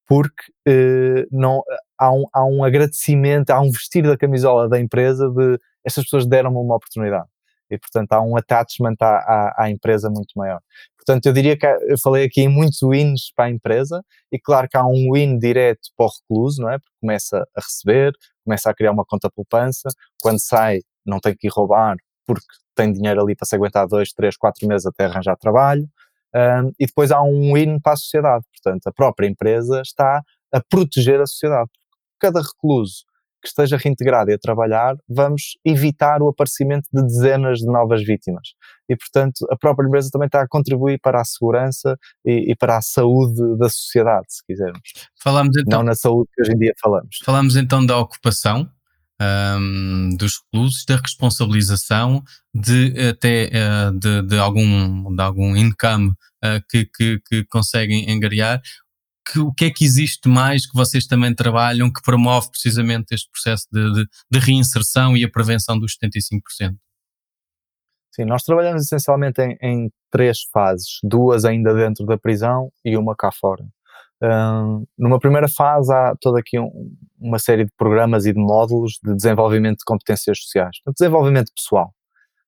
[0.06, 1.62] porque uh, não,
[1.98, 6.26] há, um, há um agradecimento, há um vestir da camisola da empresa de estas pessoas
[6.26, 7.28] deram-me uma oportunidade.
[7.74, 10.60] E, portanto, há um attachment à, à, à, empresa muito maior.
[10.96, 14.68] Portanto, eu diria que eu falei aqui em muitos wins para a empresa, e claro
[14.68, 16.78] que há um win direto para o recluso, não é?
[16.78, 18.12] Porque começa a receber,
[18.44, 19.88] começa a criar uma conta poupança,
[20.20, 24.12] quando sai não tem que ir roubar, porque tem dinheiro ali para se aguentar dois,
[24.12, 25.86] três, quatro meses até arranjar trabalho.
[26.34, 28.44] Um, e depois há um win para a sociedade.
[28.50, 30.20] Portanto, a própria empresa está
[30.52, 31.70] a proteger a sociedade.
[32.18, 33.04] Cada recluso
[33.44, 38.54] que esteja reintegrado e a trabalhar, vamos evitar o aparecimento de dezenas de novas vítimas.
[38.88, 42.78] E, portanto, a própria empresa também está a contribuir para a segurança e, e para
[42.78, 44.80] a saúde da sociedade, se quisermos.
[45.22, 47.18] Falamos então, Não na saúde que hoje em dia falamos.
[47.22, 48.68] Falamos então da ocupação,
[49.20, 52.22] um, dos reclusos, da responsabilização,
[52.54, 56.08] de até uh, de, de, algum, de algum income
[56.44, 58.60] uh, que, que, que, conseguem engariar
[59.24, 63.30] que, o que é que existe mais que vocês também trabalham que promove precisamente este
[63.30, 66.76] processo de, de, de reinserção e a prevenção dos 75%?
[68.14, 73.16] Sim, nós trabalhamos essencialmente em, em, três fases, duas ainda dentro da prisão e uma
[73.16, 73.64] cá fora.
[74.22, 76.70] Um, numa primeira fase há toda aqui um,
[77.18, 81.92] uma série de programas e de módulos de desenvolvimento de competências sociais, de desenvolvimento pessoal.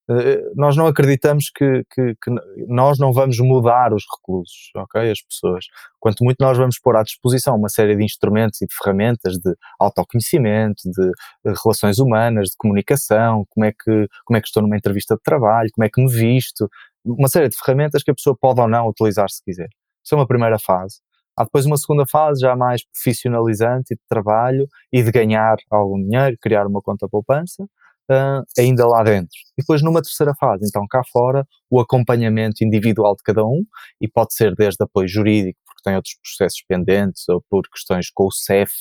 [0.09, 2.31] Eh, nós não acreditamos que, que, que,
[2.69, 5.11] nós não vamos mudar os reclusos, ok?
[5.11, 5.67] As pessoas.
[5.99, 9.53] Quanto muito nós vamos pôr à disposição uma série de instrumentos e de ferramentas de
[9.81, 11.11] autoconhecimento, de,
[11.45, 15.23] de relações humanas, de comunicação, como é, que, como é que estou numa entrevista de
[15.23, 16.69] trabalho, como é que me visto,
[17.05, 19.69] uma série de ferramentas que a pessoa pode ou não utilizar se quiser.
[20.05, 21.01] Isso é uma primeira fase.
[21.37, 26.37] Há depois uma segunda fase já mais profissionalizante de trabalho e de ganhar algum dinheiro,
[26.41, 27.67] criar uma conta poupança
[28.11, 29.37] uh, ainda lá dentro.
[29.57, 33.65] E depois numa terceira fase, então cá fora, o acompanhamento individual de cada um,
[34.01, 38.27] e pode ser desde apoio jurídico, porque tem outros processos pendentes, ou por questões com
[38.27, 38.73] o CEF,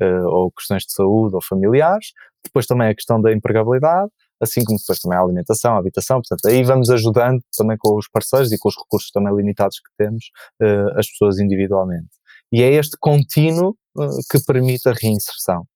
[0.00, 2.12] uh, ou questões de saúde ou familiares,
[2.44, 4.10] depois também a questão da empregabilidade,
[4.40, 8.08] assim como depois também a alimentação, a habitação, portanto aí vamos ajudando também com os
[8.08, 10.26] parceiros e com os recursos também limitados que temos,
[10.62, 12.08] uh, as pessoas individualmente.
[12.52, 15.66] E é este contínuo uh, que permite a reinserção.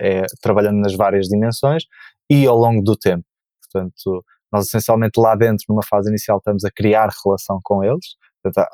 [0.00, 0.18] É?
[0.18, 1.84] é trabalhando nas várias dimensões
[2.30, 3.24] e ao longo do tempo.
[3.72, 8.68] Portanto, nós essencialmente lá dentro, numa fase inicial, estamos a criar relação com eles, portanto,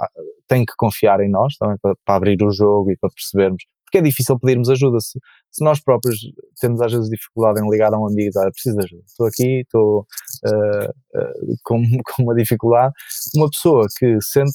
[0.49, 3.99] tem que confiar em nós também para, para, abrir o jogo e para percebermos, porque
[3.99, 5.19] é difícil pedirmos ajuda, se,
[5.51, 6.19] se nós próprios
[6.61, 9.27] temos às vezes dificuldade em ligar a um amigo e dizer, preciso de ajuda, estou
[9.27, 10.07] aqui, estou
[10.47, 12.95] uh, uh, com, com uma dificuldade,
[13.35, 14.53] uma pessoa que sempre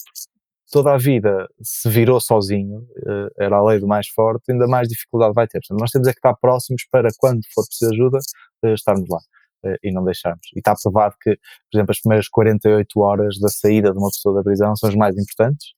[0.71, 4.87] toda a vida se virou sozinho, uh, era a lei do mais forte, ainda mais
[4.87, 5.59] dificuldade vai ter.
[5.59, 8.17] Portanto, nós temos é que estar próximos para, quando for preciso ajuda,
[8.63, 9.19] uh, estarmos lá
[9.65, 10.47] uh, e não deixarmos.
[10.55, 14.35] E está provado que, por exemplo, as primeiras 48 horas da saída de uma pessoa
[14.35, 15.73] da prisão são as mais importantes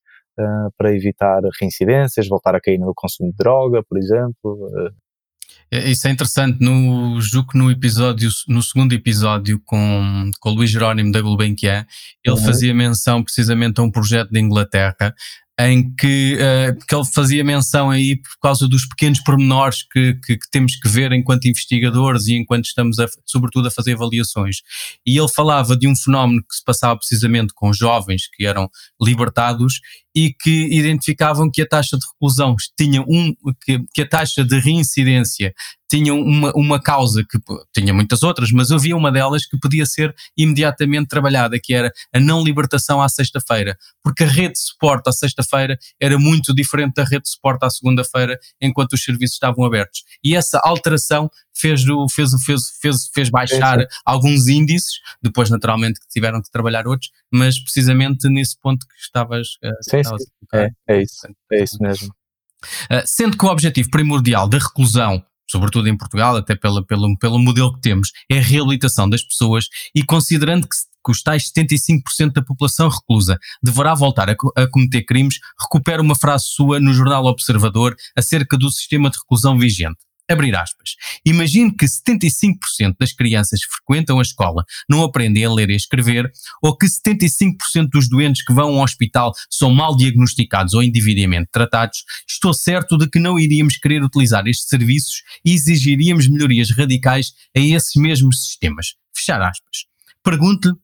[0.76, 4.68] para evitar reincidências, voltar a cair no consumo de droga, por exemplo.
[5.74, 6.58] É, isso é interessante.
[6.60, 11.84] No, julgo que no episódio, no segundo episódio com, com o Luís Jerónimo da Gulbenkian,
[12.24, 12.44] ele uhum.
[12.44, 15.12] fazia menção precisamente a um projeto de Inglaterra
[15.58, 20.36] em que, uh, que ele fazia menção aí por causa dos pequenos pormenores que, que,
[20.36, 24.62] que, temos que ver enquanto investigadores e enquanto estamos, a, sobretudo, a fazer avaliações.
[25.06, 28.68] E ele falava de um fenómeno que se passava precisamente com jovens que eram
[29.00, 29.80] libertados
[30.14, 33.32] e que identificavam que a taxa de reclusão tinha um,
[33.64, 35.54] que, que a taxa de reincidência
[35.94, 37.38] tinha uma, uma causa que
[37.72, 42.18] tinha muitas outras, mas havia uma delas que podia ser imediatamente trabalhada, que era a
[42.18, 47.04] não libertação à sexta-feira, porque a rede de suporte à sexta-feira era muito diferente da
[47.04, 50.02] rede de suporte à segunda-feira, enquanto os serviços estavam abertos.
[50.24, 56.08] E essa alteração fez, fez, fez, fez, fez baixar é, alguns índices, depois naturalmente que
[56.08, 60.28] tiveram que trabalhar outros, mas precisamente nesse ponto que estavas, uh, sim, estavas sim.
[60.52, 62.08] É, é isso, é isso mesmo.
[62.90, 67.38] Uh, sendo que o objetivo primordial da reclusão sobretudo em Portugal, até pela, pelo, pelo
[67.38, 72.32] modelo que temos, é a reabilitação das pessoas e considerando que, que os tais 75%
[72.32, 77.24] da população reclusa deverá voltar a, a, cometer crimes, recupera uma frase sua no jornal
[77.26, 80.94] Observador acerca do sistema de reclusão vigente abrir aspas.
[81.24, 86.30] Imagine que 75% das crianças que frequentam a escola não aprendem a ler e escrever,
[86.62, 92.04] ou que 75% dos doentes que vão ao hospital são mal diagnosticados ou indevidamente tratados,
[92.28, 97.60] estou certo de que não iríamos querer utilizar estes serviços e exigiríamos melhorias radicais a
[97.60, 98.94] esses mesmos sistemas.
[99.14, 99.84] Fechar aspas.
[100.22, 100.74] Pergunte-lhe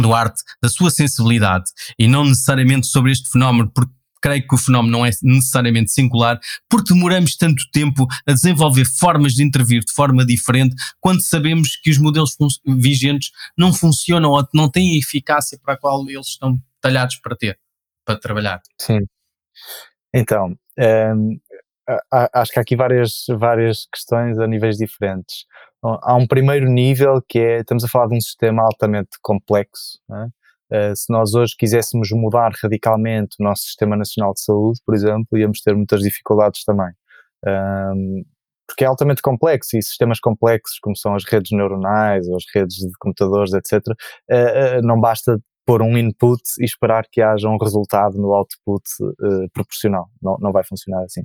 [0.00, 1.64] Duarte, da sua sensibilidade
[1.98, 6.38] e não necessariamente sobre este fenómeno, porque creio que o fenómeno não é necessariamente singular,
[6.68, 11.90] porque demoramos tanto tempo a desenvolver formas de intervir de forma diferente quando sabemos que
[11.90, 16.58] os modelos vigentes não funcionam ou não têm a eficácia para a qual eles estão
[16.80, 17.58] talhados para ter,
[18.04, 18.60] para trabalhar.
[18.78, 19.00] Sim.
[20.14, 21.38] Então, um,
[22.32, 25.44] acho que há aqui várias, várias questões a níveis diferentes.
[25.82, 30.39] Há um primeiro nível que é, estamos a falar de um sistema altamente complexo, é?
[30.72, 35.36] Uh, se nós hoje quiséssemos mudar radicalmente o nosso Sistema Nacional de Saúde, por exemplo,
[35.36, 36.92] íamos ter muitas dificuldades também.
[37.46, 38.24] Um,
[38.66, 42.76] porque é altamente complexo e sistemas complexos, como são as redes neuronais ou as redes
[42.76, 47.56] de computadores, etc., uh, uh, não basta pôr um input e esperar que haja um
[47.56, 48.82] resultado no output
[49.52, 50.08] proporcional.
[50.20, 51.22] Não, não vai funcionar assim.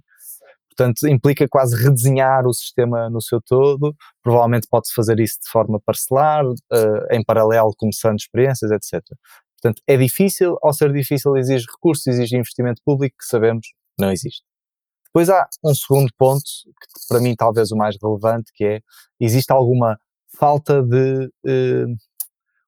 [0.76, 3.96] Portanto, implica quase redesenhar o sistema no seu todo.
[4.22, 6.56] Provavelmente pode-se fazer isso de forma parcelar, uh,
[7.12, 9.02] em paralelo, começando experiências, etc.
[9.62, 14.44] Portanto, é difícil, ao ser difícil, exige recursos, exige investimento público, que sabemos não existe.
[15.06, 18.82] Depois há um segundo ponto, que para mim talvez o mais relevante, que é,
[19.18, 19.98] existe alguma
[20.38, 21.96] falta de uh,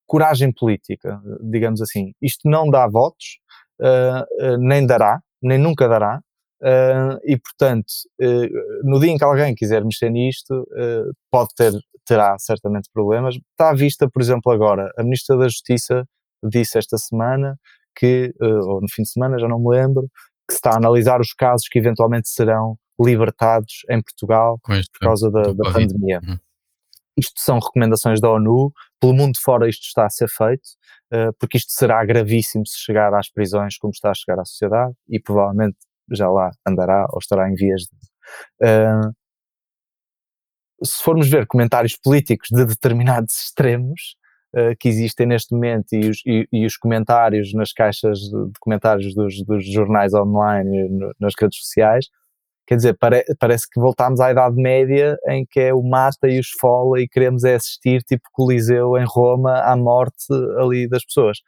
[0.05, 2.13] coragem política, digamos assim.
[2.21, 3.39] Isto não dá votos,
[3.81, 6.21] uh, nem dará, nem nunca dará,
[6.61, 7.87] Uh, e portanto,
[8.19, 11.71] uh, no dia em que alguém quiser mexer nisto, uh, pode ter,
[12.05, 13.35] terá certamente problemas.
[13.35, 16.03] Está à vista, por exemplo, agora, a Ministra da Justiça
[16.43, 17.57] disse esta semana
[17.95, 20.07] que, ou no fim de semana, já não me lembro,
[20.47, 25.41] que está a analisar os casos que eventualmente serão libertados em Portugal por causa da,
[25.51, 26.21] da pandemia.
[26.23, 26.37] Uhum.
[27.17, 30.69] Isto são recomendações da ONU, pelo mundo fora isto está a ser feito,
[31.39, 35.19] porque isto será gravíssimo se chegar às prisões como está a chegar à sociedade e
[35.19, 35.77] provavelmente
[36.11, 37.97] já lá andará ou estará em vias de.
[38.63, 39.11] Uh,
[40.83, 44.15] se formos ver comentários políticos de determinados extremos
[44.55, 49.13] uh, que existem neste momento e os, e, e os, comentários nas caixas de comentários
[49.15, 52.07] dos, dos jornais online, no, nas redes sociais,
[52.67, 56.37] quer dizer, pare, parece que voltámos à Idade Média em que é o mata e
[56.37, 60.25] o esfola e queremos é assistir, tipo Coliseu em Roma, à morte
[60.59, 61.39] ali das pessoas.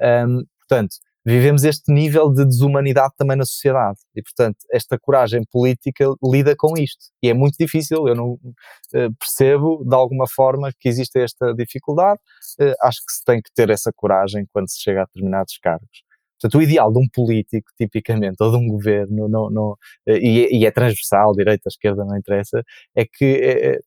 [0.00, 6.06] Um, portanto, vivemos este nível de desumanidade também na sociedade e, portanto, esta coragem política
[6.22, 8.06] lida com isto e é muito difícil.
[8.06, 12.20] Eu não uh, percebo de alguma forma que existe esta dificuldade.
[12.60, 16.04] Uh, acho que se tem que ter essa coragem quando se chega a determinados cargos.
[16.44, 19.76] Portanto, o ideal de um político, tipicamente, ou de um governo, não, não,
[20.06, 22.62] e, é, e, é transversal, direita, esquerda, não interessa,
[22.94, 23.78] é que, é,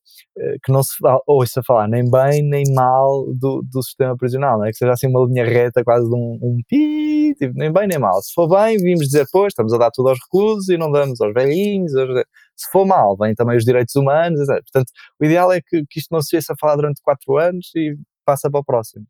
[0.64, 0.94] que não se
[1.24, 4.70] ouça falar nem bem nem mal do, do sistema prisional, não é?
[4.70, 7.98] que seja assim uma linha reta, quase de um, um pi, tipo, nem bem nem
[7.98, 8.20] mal.
[8.22, 11.20] Se for bem, vimos dizer, pois, estamos a dar tudo aos reclusos e não damos
[11.20, 11.94] aos velhinhos.
[11.94, 12.08] Aos...
[12.56, 14.62] Se for mal, vêm também os direitos humanos, etc.
[14.64, 14.90] Portanto,
[15.20, 17.94] o ideal é que, que isto não se estivesse a falar durante quatro anos e
[18.28, 19.06] passa para o próximo.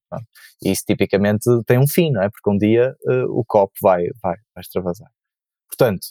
[0.62, 2.31] E isso tipicamente tem um fim, não é?
[2.31, 5.11] Porque um dia uh, o copo vai, vai, vai extravasar.
[5.68, 6.07] Portanto,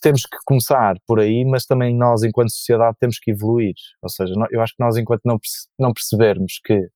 [0.00, 3.74] temos que começar por aí, mas também nós, enquanto sociedade, temos que evoluir.
[4.00, 5.38] Ou seja, eu acho que nós, enquanto não,
[5.78, 6.88] não percebermos que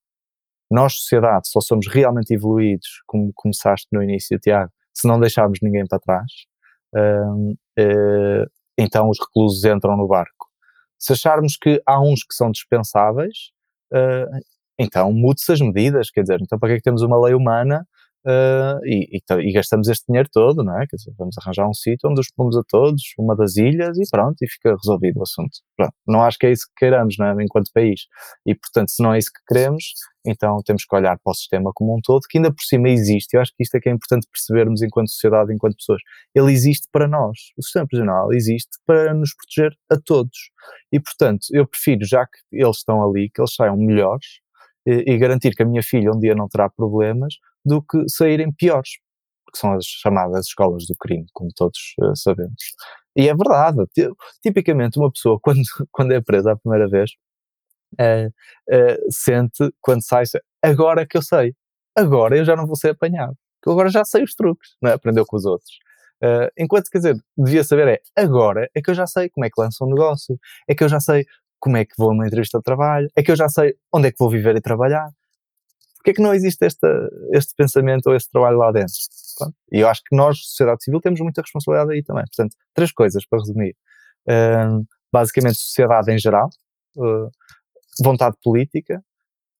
[0.71, 5.87] nós, sociedade, só somos realmente evoluídos, como começaste no início, Tiago, se não deixarmos ninguém
[5.87, 6.31] para trás,
[6.95, 10.49] uh, uh, então os reclusos entram no barco.
[10.99, 13.51] Se acharmos que há uns que são dispensáveis,
[13.93, 17.35] uh, então mude-se as medidas, quer dizer, então para que é que temos uma lei
[17.35, 17.87] humana
[18.27, 20.87] uh, e, e, e, gastamos este dinheiro todo, não é?
[20.87, 24.03] Quer dizer, vamos arranjar um sítio onde os pomos a todos, uma das ilhas e
[24.11, 25.59] pronto, e fica resolvido o assunto.
[25.77, 27.45] Pronto, não acho que é isso que queiramos, não é?
[27.45, 28.03] Enquanto país.
[28.47, 29.85] E portanto, se não é isso que queremos,
[30.27, 33.35] então temos que olhar para o sistema como um todo, que ainda por cima existe.
[33.35, 36.03] Eu acho que isto é que é importante percebermos enquanto sociedade, enquanto pessoas.
[36.35, 37.39] Ele existe para nós.
[37.57, 40.51] O sistema prisional existe para nos proteger a todos.
[40.93, 44.27] E portanto, eu prefiro, já que eles estão ali, que eles saiam melhores
[44.89, 48.51] e, e garantir que a minha filha um dia não terá problemas do que saírem
[48.51, 48.93] piores,
[49.53, 52.63] que são as chamadas escolas do crime, como todos uh, sabemos.
[53.15, 53.79] E é verdade,
[54.43, 57.11] tipicamente uma pessoa quando, quando é presa a primeira vez,
[58.01, 60.25] uh, uh, sente quando sai,
[60.63, 61.55] agora que eu sei,
[61.95, 64.95] agora eu já não vou ser apanhado, porque agora já sei os truques, não é?
[64.95, 65.79] aprendeu com os outros.
[66.23, 69.51] Uh, enquanto, quer dizer, devia saber é, agora é que eu já sei como é
[69.51, 71.25] que lança um negócio, é que eu já sei
[71.59, 74.09] como é que vou a uma entrevista de trabalho, é que eu já sei onde
[74.09, 75.09] é que vou viver e trabalhar.
[75.97, 78.95] Porquê é que não existe este pensamento ou esse trabalho lá dentro?
[79.37, 79.55] Pronto.
[79.73, 82.25] E eu acho que nós, sociedade civil, temos muita responsabilidade aí também.
[82.25, 83.77] Portanto, três coisas para resumir.
[85.13, 86.51] Basicamente, sociedade em geral,
[86.97, 87.31] uh,
[88.03, 89.03] vontade política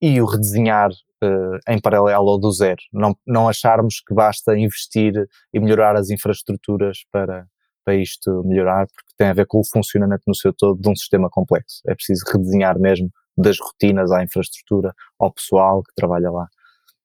[0.01, 2.81] e o redesenhar uh, em paralelo ou do zero.
[2.93, 5.15] Não, não acharmos que basta investir
[5.53, 7.47] e melhorar as infraestruturas para,
[7.89, 10.95] para isto melhorar, porque tem a ver com o funcionamento no seu todo de um
[10.95, 11.81] sistema complexo.
[11.89, 16.47] É preciso redesenhar mesmo das rotinas à infraestrutura, ao pessoal que trabalha lá.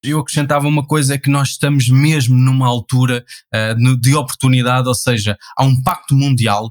[0.04, 3.24] eu acrescentava uma coisa: é que nós estamos mesmo numa altura
[3.56, 6.70] uh, de oportunidade, ou seja, há um pacto mundial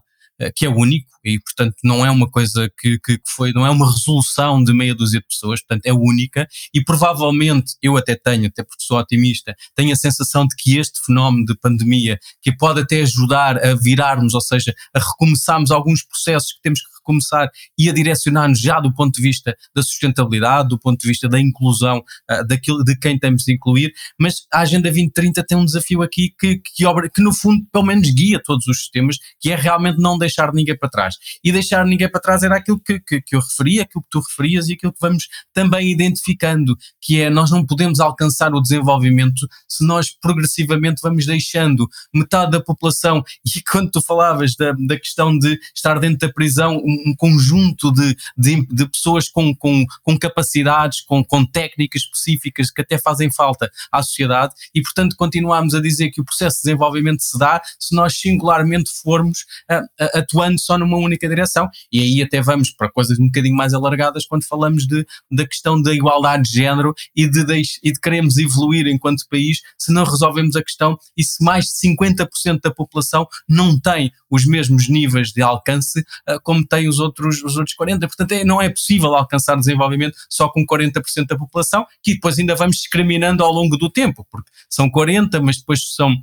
[0.50, 3.90] que é único e, portanto, não é uma coisa que, que, foi, não é uma
[3.90, 8.62] resolução de meia dúzia de pessoas, portanto, é única e provavelmente eu até tenho, até
[8.62, 13.02] porque sou otimista, tenho a sensação de que este fenómeno de pandemia, que pode até
[13.02, 17.92] ajudar a virarmos, ou seja, a recomeçarmos alguns processos que temos que recomeçar e a
[17.92, 22.46] direcionar-nos já do ponto de vista da sustentabilidade, do ponto de vista da inclusão uh,
[22.46, 26.58] daquilo, de quem temos de incluir, mas a Agenda 2030 tem um desafio aqui que,
[26.58, 26.84] que,
[27.14, 30.76] que no fundo pelo menos guia todos os sistemas, que é realmente não deixar ninguém
[30.76, 31.16] para trás.
[31.42, 34.20] E deixar ninguém para trás era aquilo que, que, que eu referia, aquilo que tu
[34.20, 39.46] referias e aquilo que vamos também identificando, que é nós não podemos alcançar o desenvolvimento
[39.68, 45.36] se nós progressivamente vamos deixando metade da população, e quando tu falavas da, da questão
[45.36, 51.00] de estar dentro da prisão, um, conjunto de, de, de, pessoas com, com, com capacidades,
[51.00, 56.10] com, com técnicas específicas que até fazem falta à sociedade e, portanto, continuamos a dizer
[56.10, 60.78] que o processo de desenvolvimento se dá se nós singularmente formos uh, uh, atuando só
[60.78, 61.68] numa única direção.
[61.92, 65.80] E aí até vamos para coisas um bocadinho mais alargadas quando falamos de, da questão
[65.80, 70.04] da igualdade de género e de, de, e de queremos evoluir enquanto país se não
[70.04, 75.30] resolvemos a questão e se mais de 50% da população não tem os mesmos níveis
[75.30, 78.00] de alcance uh, como tem os outros, os outros 40%.
[78.00, 82.54] Portanto, é, não é possível alcançar desenvolvimento só com 40% da população, que depois ainda
[82.54, 86.16] vamos discriminando ao longo do tempo, porque são 40%, mas depois são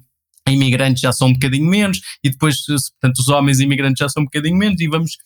[0.47, 4.25] imigrantes já são um bocadinho menos, e depois, portanto, os homens imigrantes já são um
[4.25, 5.17] bocadinho menos, e vamos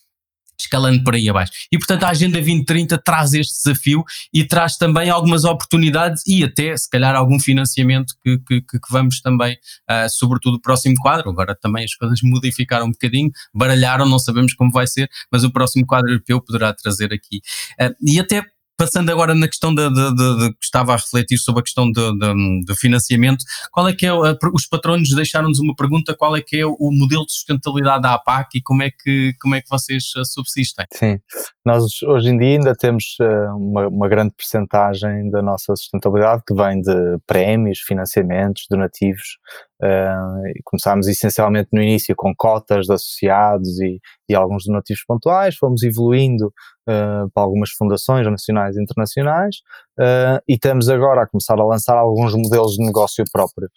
[0.64, 1.52] escalando por aí abaixo.
[1.70, 6.76] E portanto a Agenda 2030 traz este desafio e traz também algumas oportunidades e até
[6.76, 11.54] se calhar algum financiamento que, que, que vamos também, uh, sobretudo o próximo quadro, agora
[11.54, 15.86] também as coisas modificaram um bocadinho, baralharam, não sabemos como vai ser, mas o próximo
[15.86, 17.40] quadro europeu poderá trazer aqui.
[17.80, 18.42] Uh, e até
[18.76, 22.74] Passando agora na questão de, de, de, que estava a refletir sobre a questão de,
[22.76, 26.90] financiamento, qual é que é, os patronos deixaram-nos uma pergunta, qual é que é o
[26.90, 30.86] modelo de sustentabilidade da APAC e como é que, como é que vocês eh, subsistem?
[30.92, 31.18] Sim,
[31.64, 36.54] nós hoje em dia ainda temos eh, uma, uma grande percentagem da nossa sustentabilidade que
[36.54, 39.38] vem de prémios, financiamentos, donativos,
[39.84, 45.82] Uh, começámos essencialmente no início com cotas de associados e, e alguns donativos pontuais, fomos
[45.82, 46.46] evoluindo
[46.88, 49.56] uh, para algumas fundações nacionais e internacionais
[50.00, 53.68] uh, e estamos agora a começar a lançar alguns modelos de negócio próprio.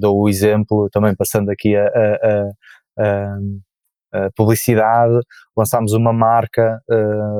[0.00, 2.50] dou o exemplo, também passando aqui a, a,
[2.98, 3.38] a,
[4.12, 5.16] a publicidade,
[5.56, 6.80] lançámos uma marca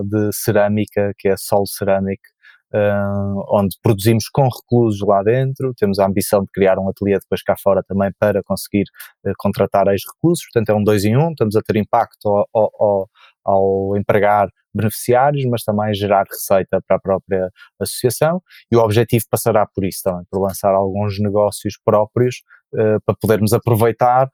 [0.05, 2.23] de cerâmica que é Sol Ceramic,
[2.75, 7.43] uh, onde produzimos com reclusos lá dentro, temos a ambição de criar um ateliê depois
[7.43, 8.85] cá fora também para conseguir
[9.25, 13.09] uh, contratar ex-reclusos, portanto é um dois em um, estamos a ter impacto ao, ao,
[13.45, 19.67] ao empregar beneficiários, mas também gerar receita para a própria associação e o objetivo passará
[19.67, 22.37] por isso também, por lançar alguns negócios próprios
[22.75, 24.29] uh, para podermos aproveitar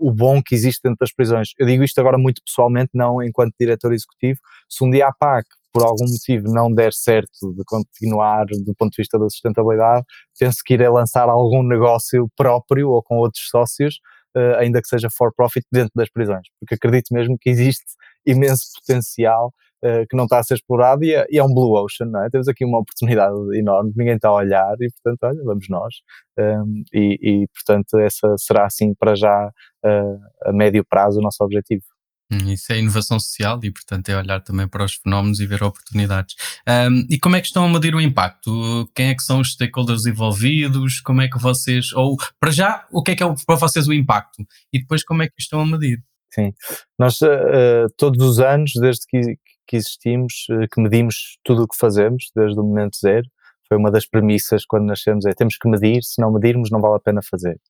[0.00, 1.50] o bom que existe dentro das prisões.
[1.56, 4.40] Eu digo isto agora muito pessoalmente, não enquanto diretor executivo.
[4.68, 8.92] Se um dia a PAC por algum motivo não der certo de continuar do ponto
[8.92, 10.04] de vista da sustentabilidade,
[10.38, 13.96] penso que irei lançar algum negócio próprio ou com outros sócios,
[14.36, 17.84] uh, ainda que seja for profit, dentro das prisões, porque acredito mesmo que existe
[18.24, 19.52] imenso potencial
[19.84, 22.30] uh, que não está a ser explorado e é, e é, um blue ocean, é?
[22.30, 25.94] Temos aqui uma oportunidade enorme, ninguém está a olhar e, portanto, olha, vamos nós.
[26.38, 29.48] Um, ehm, e, e, portanto, essa será assim para já
[29.84, 31.82] uh, a médio prazo o nosso objetivo.
[32.30, 35.62] Hum, isso é inovação social e, portanto, é olhar também para os fenómenos e ver
[35.62, 36.34] oportunidades.
[36.66, 38.90] Um, e como é que estão a medir o impacto?
[38.94, 41.00] Quem é que são os stakeholders envolvidos?
[41.00, 43.92] Como é que vocês, ou para já, o que é que é para vocês o
[43.92, 44.42] impacto?
[44.72, 46.02] E depois, como é que estão a medir?
[46.34, 46.52] Sim,
[46.98, 49.20] nós uh, todos os anos, desde que,
[49.68, 53.26] que existimos, uh, que medimos tudo o que fazemos, desde o momento zero,
[53.68, 56.96] foi uma das premissas quando nascemos, é temos que medir, se não medirmos não vale
[56.96, 57.60] a pena fazer.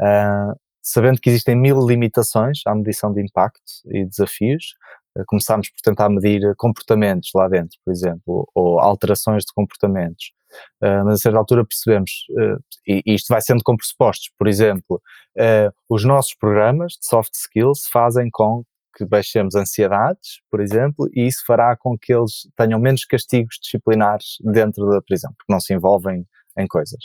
[0.00, 4.74] Uh, sabendo que existem mil limitações à medição de impacto e desafios,
[5.16, 10.32] eh, começámos por tentar medir comportamentos lá dentro, por exemplo, ou alterações de comportamentos.
[10.82, 14.48] Uh, mas a certa altura percebemos, uh, e, e, isto vai sendo com pressupostos, por
[14.48, 15.02] exemplo,
[15.36, 18.64] uh, os nossos programas de soft skills fazem com
[18.96, 24.38] que baixemos ansiedades, por exemplo, e isso fará com que eles tenham menos castigos disciplinares
[24.40, 26.98] dentro da prisão, porque não se envolvem em coisas.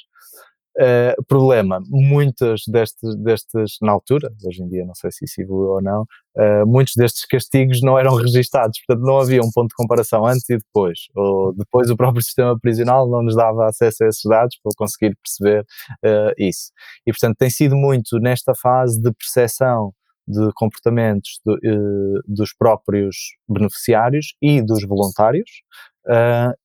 [0.75, 5.73] Uh, problema, muitas destes, destes, na altura, hoje em dia não sei se isso evoluiu
[5.73, 9.75] ou não, uh, muitos destes castigos não eram registados, portanto não havia um ponto de
[9.75, 14.07] comparação antes e depois, ou depois o próprio sistema prisional não nos dava acesso a
[14.07, 15.61] esses dados para conseguir perceber
[16.03, 16.71] uh, isso.
[17.05, 19.93] E portanto tem sido muito nesta fase de percepção
[20.27, 23.15] de comportamentos de, dos próprios
[23.47, 25.51] beneficiários e dos voluntários,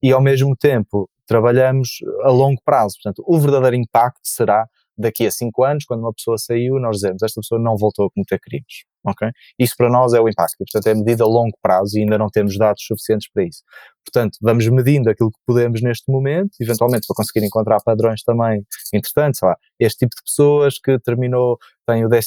[0.00, 2.96] e ao mesmo tempo trabalhamos a longo prazo.
[3.02, 4.66] Portanto, o verdadeiro impacto será
[4.98, 8.10] daqui a cinco anos, quando uma pessoa saiu, nós dizemos esta pessoa não voltou a
[8.10, 8.84] cometer crimes.
[9.06, 9.30] Okay?
[9.56, 10.54] Isso para nós é o impacto.
[10.54, 13.62] E, portanto, é medida a longo prazo e ainda não temos dados suficientes para isso.
[14.04, 19.40] Portanto, vamos medindo aquilo que podemos neste momento, eventualmente para conseguir encontrar padrões também interessantes.
[19.40, 22.26] Lá, este tipo de pessoas que terminou, tem o 12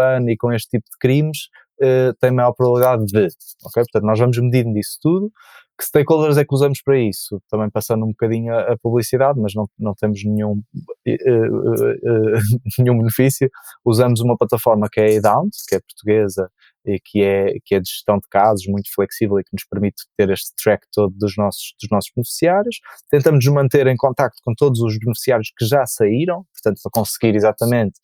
[0.00, 1.48] ano e com este tipo de crimes,
[1.80, 3.28] uh, tem maior probabilidade de.
[3.66, 3.84] Okay?
[3.84, 5.30] Portanto, nós vamos medindo isso tudo
[5.78, 7.40] que stakeholders é que usamos para isso?
[7.48, 12.40] Também passando um bocadinho a, publicidade, mas não, não temos nenhum, uh, uh, uh,
[12.78, 13.48] nenhum benefício.
[13.84, 16.50] Usamos uma plataforma que é a Down, que é portuguesa
[16.84, 20.04] e que é, que é de gestão de casos, muito flexível e que nos permite
[20.16, 22.80] ter este track todo dos nossos, dos nossos beneficiários.
[23.08, 27.36] Tentamos nos manter em contacto com todos os beneficiários que já saíram, portanto, para conseguir
[27.36, 28.00] exatamente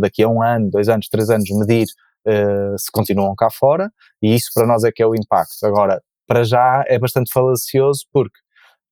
[0.00, 1.86] daqui a um ano, dois anos, três anos, medir
[2.26, 3.90] Uh, se continuam cá fora,
[4.20, 5.64] e isso para nós é que é o impacto.
[5.64, 8.38] Agora, para já é bastante falacioso porque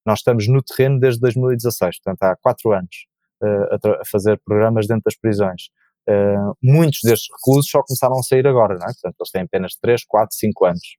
[0.06, 3.06] nós estamos no terreno desde 2016, portanto há quatro anos
[3.42, 5.64] uh, a, fazer programas dentro das prisões.
[6.08, 8.92] Uh, muitos destes reclusos só começaram a sair agora, não é?
[8.92, 10.96] Portanto, eles têm apenas 3, 4, 5 anos.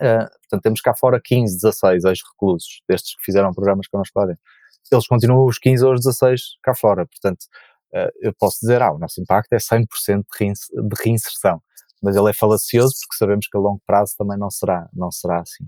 [0.00, 4.42] Uh, portanto, temos cá fora 15, 16 ex-reclusos, destes que fizeram programas connosco lá dentro.
[4.92, 7.46] Eles continuam os 15 ou os 16 cá fora, portanto,
[8.20, 9.86] eu posso dizer, ah, o nosso impacto é 100%
[10.30, 11.62] de reinserção
[12.06, 15.40] mas ele é falacioso porque sabemos que a longo prazo também não será, não será
[15.40, 15.64] assim.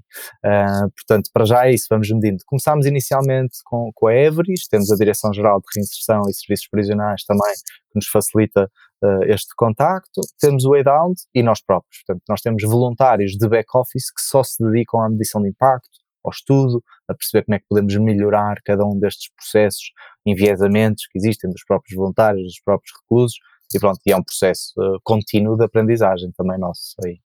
[0.47, 2.45] Uh, portanto, para já é isso, vamos medindo.
[2.47, 7.55] Começámos inicialmente com, com a Everis, temos a Direção-Geral de Reinserção e Serviços Prisionais também,
[7.91, 8.71] que nos facilita
[9.03, 10.21] uh, este contacto.
[10.39, 12.05] Temos o Waydown e nós próprios.
[12.07, 15.91] Portanto, nós temos voluntários de back-office que só se dedicam à medição de impacto,
[16.25, 19.91] ao estudo, a perceber como é que podemos melhorar cada um destes processos,
[20.25, 23.39] enviesamentos que existem dos próprios voluntários, dos próprios reclusos,
[23.75, 27.21] e pronto, e é um processo uh, contínuo de aprendizagem também nosso aí.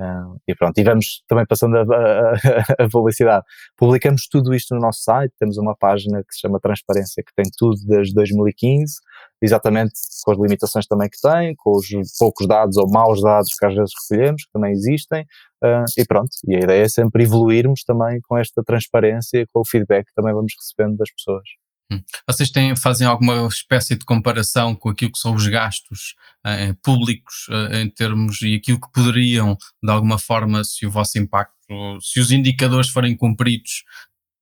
[0.00, 3.44] Uh, e pronto, e vamos também passando a, a, a, publicidade.
[3.76, 7.44] Publicamos tudo isto no nosso site, temos uma página que se chama Transparência, que tem
[7.58, 8.94] tudo desde 2015,
[9.42, 9.92] exatamente
[10.24, 11.86] com as limitações também que tem, com os
[12.18, 15.22] poucos dados ou maus dados que às vezes recolhemos, que também existem,
[15.62, 19.64] uh, e pronto, e a ideia é sempre evoluirmos também com esta transparência, com o
[19.64, 21.61] feedback que também vamos recebendo das pessoas.
[22.26, 26.14] Vocês têm, fazem alguma espécie de comparação com aquilo que são os gastos
[26.46, 31.18] uh, públicos uh, em termos e aquilo que poderiam, de alguma forma, se o vosso
[31.18, 31.52] impacto,
[32.00, 33.84] se os indicadores forem cumpridos,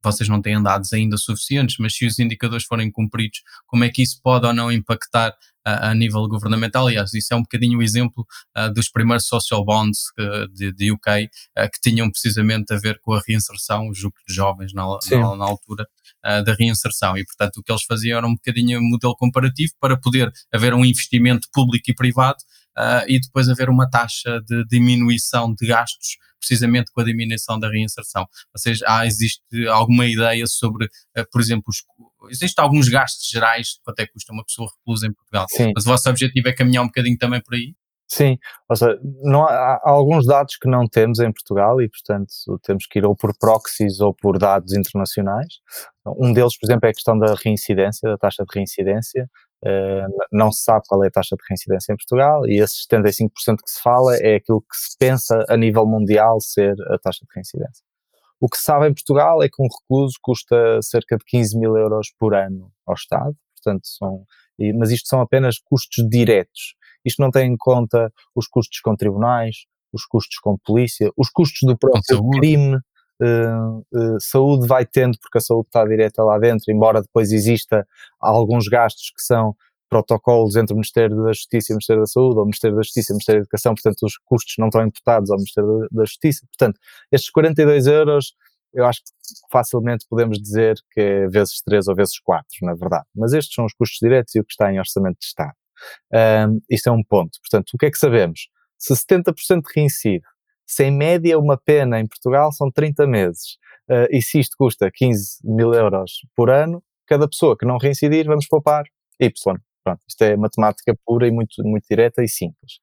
[0.02, 4.02] vocês não têm dados ainda suficientes, mas se os indicadores forem cumpridos, como é que
[4.02, 5.34] isso pode ou não impactar
[5.64, 6.86] a, a nível governamental?
[6.86, 8.26] Aliás, isso é um bocadinho o exemplo
[8.56, 11.28] uh, dos primeiros social bonds uh, de, de, UK,
[11.58, 15.36] uh, que tinham precisamente a ver com a reinserção, o jugo de jovens na, na,
[15.36, 15.86] na altura,
[16.22, 17.16] da reinserção.
[17.16, 20.74] E, portanto, o que eles faziam era um bocadinho um modelo comparativo para poder haver
[20.74, 22.36] um investimento público e privado
[22.80, 27.68] uh, e depois haver uma taxa de diminuição de gastos precisamente com a diminuição da
[27.68, 28.22] reinserção.
[28.22, 31.82] Ou seja, há, existe alguma ideia sobre, uh, por exemplo, os,
[32.30, 35.72] existem alguns gastos gerais de quanto é que custa uma pessoa reclusa em Portugal, Sim.
[35.74, 37.74] mas o vosso objetivo é caminhar um bocadinho também por aí?
[38.12, 42.32] Sim, ou seja, não há, há, alguns dados que não temos em Portugal e, portanto,
[42.64, 45.60] temos que ir ou por proxies ou por dados internacionais.
[46.18, 49.30] Um deles, por exemplo, é a questão da reincidência, da taxa de reincidência.
[49.64, 53.28] Uh, não se sabe qual é a taxa de reincidência em Portugal e esses 75%
[53.62, 57.34] que se fala é aquilo que se pensa a nível mundial ser a taxa de
[57.34, 57.84] reincidência.
[58.40, 61.76] O que se sabe em Portugal é que um recluso custa cerca de 15 mil
[61.76, 64.24] euros por ano ao Estado, portanto são,
[64.76, 69.64] mas isto são apenas custos diretos isto não tem em conta os custos com tribunais,
[69.92, 72.78] os custos com polícia, os custos do próprio crime.
[73.20, 77.86] Uh, uh, saúde vai tendo, porque a saúde está direta lá dentro, embora depois exista
[78.18, 79.54] alguns gastos que são
[79.90, 82.82] protocolos entre o Ministério da Justiça e o Ministério da Saúde, ou o Ministério da
[82.82, 86.04] Justiça e o Ministério da Educação, portanto os custos não estão imputados ao Ministério da
[86.04, 86.46] Justiça.
[86.46, 86.78] Portanto,
[87.12, 88.34] estes 42 euros
[88.72, 89.10] eu acho que
[89.50, 93.04] facilmente podemos dizer que é vezes 3 ou vezes 4, na verdade.
[93.14, 95.54] Mas estes são os custos diretos e o que está em orçamento de Estado.
[96.48, 97.38] Um, isto é um ponto.
[97.40, 98.48] Portanto, o que é que sabemos?
[98.78, 100.24] Se 70% reincide,
[100.70, 103.58] se em média uma pena em Portugal são 30 meses,
[103.90, 108.24] uh, e se isto custa 15 mil euros por ano, cada pessoa que não reincidir,
[108.24, 108.84] vamos poupar
[109.18, 109.32] Y.
[109.82, 112.74] Pronto, isto é matemática pura e muito, muito direta e simples.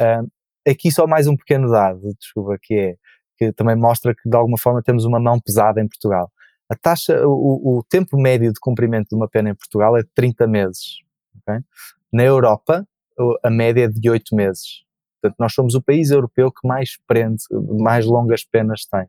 [0.00, 0.26] Uh,
[0.66, 2.94] aqui só mais um pequeno dado, desculpa, que é,
[3.36, 6.32] que também mostra que de alguma forma temos uma mão pesada em Portugal.
[6.70, 10.08] A taxa, o, o tempo médio de cumprimento de uma pena em Portugal é de
[10.14, 11.00] 30 meses.
[11.42, 11.60] Okay?
[12.10, 12.88] Na Europa,
[13.44, 14.85] a média é de oito meses.
[15.26, 17.42] Portanto, nós somos o país europeu que mais prende,
[17.80, 19.04] mais longas penas tem.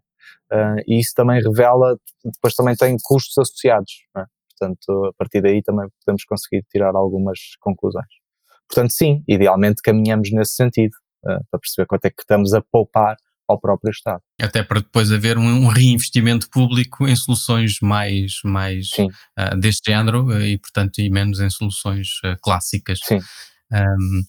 [0.51, 3.91] Uh, e isso também revela, depois também tem custos associados.
[4.17, 4.23] É?
[4.57, 8.07] Portanto, a partir daí também podemos conseguir tirar algumas conclusões.
[8.67, 10.93] Portanto, sim, idealmente caminhamos nesse sentido,
[11.25, 13.15] uh, para perceber quanto é que estamos a poupar
[13.47, 14.21] ao próprio Estado.
[14.41, 20.37] Até para depois haver um, um reinvestimento público em soluções mais, mais uh, deste género
[20.41, 22.09] e, portanto, e menos em soluções
[22.41, 22.99] clássicas.
[23.03, 23.19] Sim.
[23.71, 24.21] Um,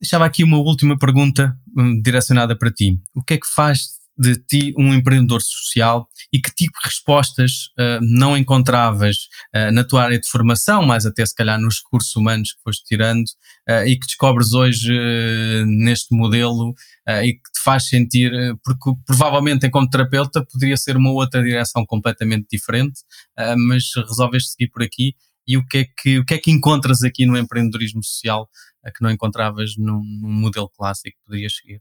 [0.00, 2.98] deixava aqui uma última pergunta um, direcionada para ti.
[3.14, 7.66] O que é que faz de ti um empreendedor social e que tipo de respostas
[7.78, 12.16] uh, não encontravas uh, na tua área de formação, mas até se calhar nos recursos
[12.16, 13.26] humanos que foste tirando
[13.68, 14.92] uh, e que descobres hoje
[15.66, 16.74] neste modelo
[17.22, 18.32] e que te faz sentir,
[18.64, 23.00] porque provavelmente enquanto terapeuta poderia ser uma outra direção completamente diferente,
[23.68, 25.14] mas resolves seguir por aqui
[25.46, 28.48] e o que é que, o que, é que encontras aqui no empreendedorismo social
[28.94, 31.80] que não encontravas num, num modelo clássico que poderias seguir?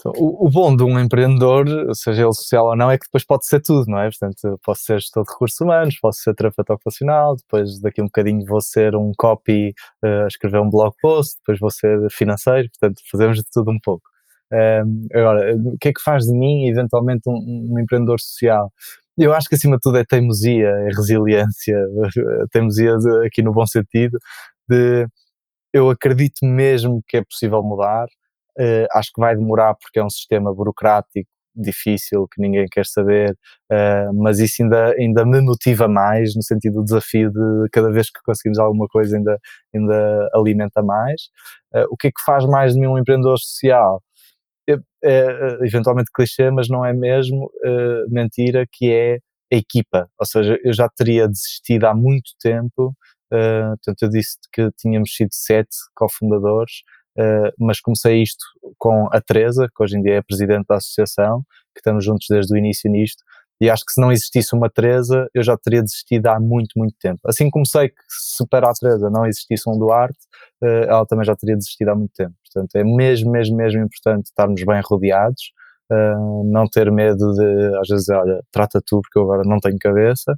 [0.00, 3.24] Então, o, o, bom de um empreendedor, seja ele social ou não, é que depois
[3.24, 4.08] pode ser tudo, não é?
[4.08, 8.06] Portanto, posso ser gestor de recursos humanos, posso ser terapeuta ocupacional, depois daqui a um
[8.06, 12.68] bocadinho vou ser um copy uh, a escrever um blog post, depois vou ser financeiro,
[12.70, 14.08] portanto, fazemos de tudo um pouco.
[14.52, 18.72] Um, agora, o que é que faz de mim, eventualmente, um, um empreendedor social?
[19.18, 21.76] Eu acho que acima de tudo é teimosia, é resiliência,
[22.52, 22.94] teimosia
[23.26, 24.18] aqui no bom sentido,
[24.68, 25.06] de
[25.72, 28.06] eu acredito mesmo que é possível mudar,
[28.58, 33.36] Uh, acho que vai demorar porque é um sistema burocrático difícil que ninguém quer saber,
[33.70, 38.10] uh, mas isso ainda, ainda me motiva mais no sentido do desafio de cada vez
[38.10, 39.38] que conseguimos alguma coisa ainda,
[39.74, 41.22] ainda alimenta mais.
[41.72, 44.02] Uh, o que é que faz mais de mim um empreendedor social?
[44.68, 47.50] É, é eventualmente clichê, mas não é mesmo
[48.08, 49.18] mentira que é
[49.52, 52.94] a equipa, ou seja, eu já teria desistido há muito tempo,
[53.30, 56.82] portanto eu disse que tínhamos sido sete cofundadores,
[57.18, 58.44] Uh, mas comecei isto
[58.78, 61.42] com a Teresa, que hoje em dia é presidente da associação,
[61.74, 63.24] que estamos juntos desde o início nisto,
[63.60, 66.94] e acho que se não existisse uma Teresa, eu já teria desistido há muito, muito
[67.00, 67.18] tempo.
[67.26, 70.18] Assim como sei que se para a Teresa não existisse um Duarte,
[70.62, 72.34] uh, ela também já teria desistido há muito tempo.
[72.52, 75.52] Portanto, é mesmo, mesmo, mesmo importante estarmos bem rodeados,
[75.92, 79.78] uh, não ter medo de, às vezes, olha, trata tu porque eu agora não tenho
[79.78, 80.34] cabeça,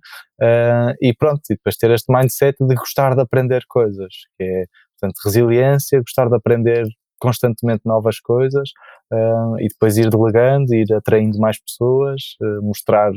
[1.00, 4.64] e pronto, e depois ter este mindset de gostar de aprender coisas, que é
[5.00, 6.86] Portanto, resiliência, gostar de aprender
[7.18, 8.70] constantemente novas coisas
[9.12, 13.12] uh, e depois ir delegando, ir atraindo mais pessoas, uh, mostrar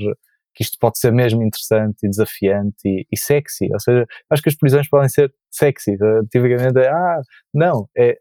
[0.56, 3.70] que isto pode ser mesmo interessante e desafiante e, e, sexy.
[3.72, 5.96] Ou seja, acho que as prisões podem ser sexy.
[5.96, 7.22] Uh, tipicamente é, ah,
[7.54, 8.18] não, é,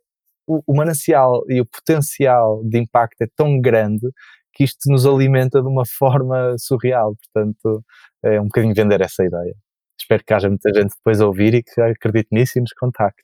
[0.46, 4.06] o, o manancial e o potencial de impacto é tão grande
[4.54, 7.16] que isto nos alimenta de uma forma surreal.
[7.16, 7.84] Portanto,
[8.24, 9.54] é um bocadinho vender essa ideia.
[9.98, 13.22] Espero que haja muita gente depois a ouvir e que acredite nisso e nos contacte.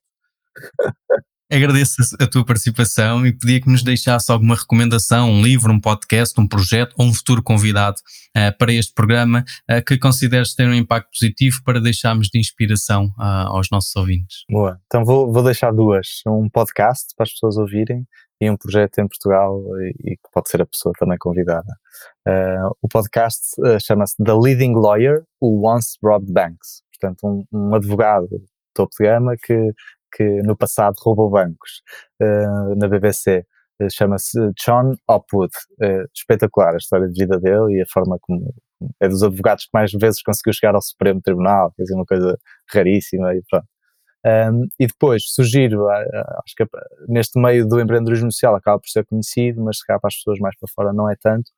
[1.51, 6.39] Agradeço a tua participação e pedia que nos deixasse alguma recomendação, um livro, um podcast,
[6.39, 7.97] um projeto ou um futuro convidado
[8.37, 13.07] uh, para este programa uh, que consideres ter um impacto positivo para deixarmos de inspiração
[13.19, 14.45] uh, aos nossos ouvintes.
[14.51, 18.07] Boa, então vou, vou deixar duas: um podcast para as pessoas ouvirem
[18.39, 19.59] e um projeto em Portugal
[20.05, 21.73] e, que pode ser a pessoa também convidada.
[22.83, 23.41] o podcast
[23.81, 28.29] chama-se The Leading Lawyer Who Once Robbed Banks, portanto, um, um advogado
[28.75, 29.73] topo de gama que
[30.13, 31.83] que no passado roubou bancos
[32.21, 33.41] uh, na BBC.
[33.81, 35.53] Uh, eh, Chama-se John Hopwood.
[35.83, 38.53] Uh, espetacular a história de vida dele e a forma como
[39.01, 42.39] é dos advogados que mais vezes conseguiu chegar ao Supremo Tribunal, quer dizer, uma coisa
[42.73, 43.67] raríssima e pronto.
[44.27, 45.71] Um, e depois surgir,
[46.45, 46.67] acho que
[47.09, 50.39] neste meio do empreendedorismo social acaba por ser conhecido, mas se calhar para as pessoas
[50.41, 51.51] mais para fora não é tanto,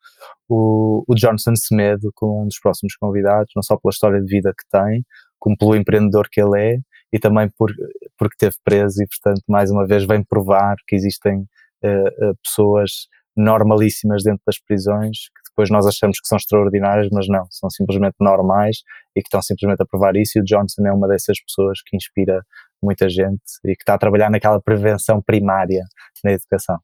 [0.49, 4.53] o, o Johnson Semedo como um dos próximos convidados, não só pela história de vida
[4.57, 5.05] que tem,
[5.39, 6.79] como pelo empreendedor que ele é,
[7.13, 7.73] e também por,
[8.19, 14.23] porque teve preso e, portanto, mais uma vez vem provar que existem uh, pessoas normalíssimas
[14.23, 18.79] dentro das prisões que depois nós achamos que são extraordinárias, mas não, são simplesmente normais
[19.17, 21.97] e que estão simplesmente a provar isso e o Johnson é uma dessas pessoas que
[21.97, 22.43] inspira
[22.83, 25.85] muita gente e que está a trabalhar naquela prevenção primária
[26.25, 26.79] na educação.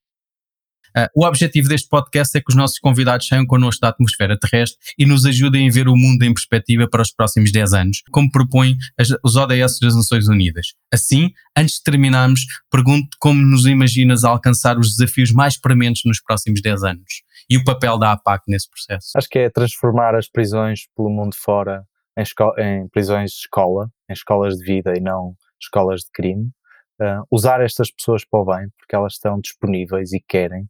[0.97, 4.79] Uh, o objetivo deste podcast é que os nossos convidados saiam connosco da atmosfera terrestre
[4.99, 8.31] e nos ajudem a ver o mundo em perspectiva para os próximos 10 anos, como
[8.31, 10.69] propõem as, os ODS das Nações Unidas.
[10.91, 12.41] Assim, antes de terminarmos,
[12.71, 17.65] pergunto como nos imaginas alcançar os desafios mais prementes nos próximos 10 anos e o
[17.65, 19.11] papel da APAC nesse processo.
[19.17, 21.85] Acho que é transformar as prisões pelo mundo fora
[22.17, 22.25] em,
[22.59, 26.51] em prisões de escola, em escolas de vida e não escolas de crime.
[26.99, 30.67] Uh, usar estas pessoas para o bem, porque elas estão disponíveis e querem,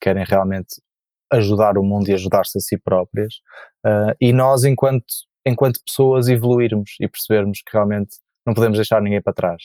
[0.00, 0.80] querem realmente
[1.30, 3.34] ajudar o mundo e ajudar-se a si próprias,
[4.20, 5.06] e nós, enquanto,
[5.46, 8.16] enquanto pessoas, evoluirmos e percebermos que realmente
[8.46, 9.62] não podemos deixar ninguém para trás.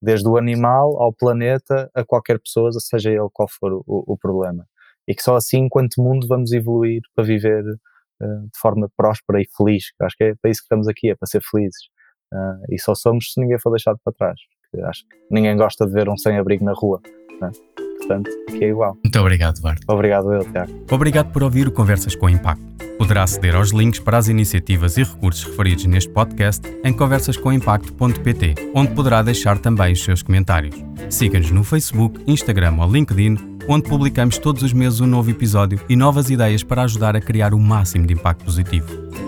[0.00, 4.64] Desde o animal ao planeta, a qualquer pessoa, seja ele qual for o, o problema.
[5.08, 9.46] E que só assim, enquanto mundo, vamos evoluir para viver uh, de forma próspera e
[9.56, 9.86] feliz.
[10.02, 11.88] Acho que é para isso que estamos aqui, é para ser felizes.
[12.32, 14.38] Uh, e só somos se ninguém for deixado para trás.
[14.84, 17.00] acho que ninguém gosta de ver um sem-abrigo na rua.
[17.40, 17.50] Né?
[18.08, 18.96] Portanto, que é igual.
[19.04, 19.82] Muito obrigado, Bart.
[19.86, 20.72] Obrigado, eu, Tiago.
[20.90, 22.62] Obrigado por ouvir o Conversas com Impacto.
[22.96, 28.92] Poderá aceder aos links para as iniciativas e recursos referidos neste podcast em conversascomimpacto.pt, onde
[28.92, 30.74] poderá deixar também os seus comentários.
[31.08, 33.36] Siga-nos no Facebook, Instagram ou LinkedIn,
[33.68, 37.54] onde publicamos todos os meses um novo episódio e novas ideias para ajudar a criar
[37.54, 39.27] o máximo de impacto positivo.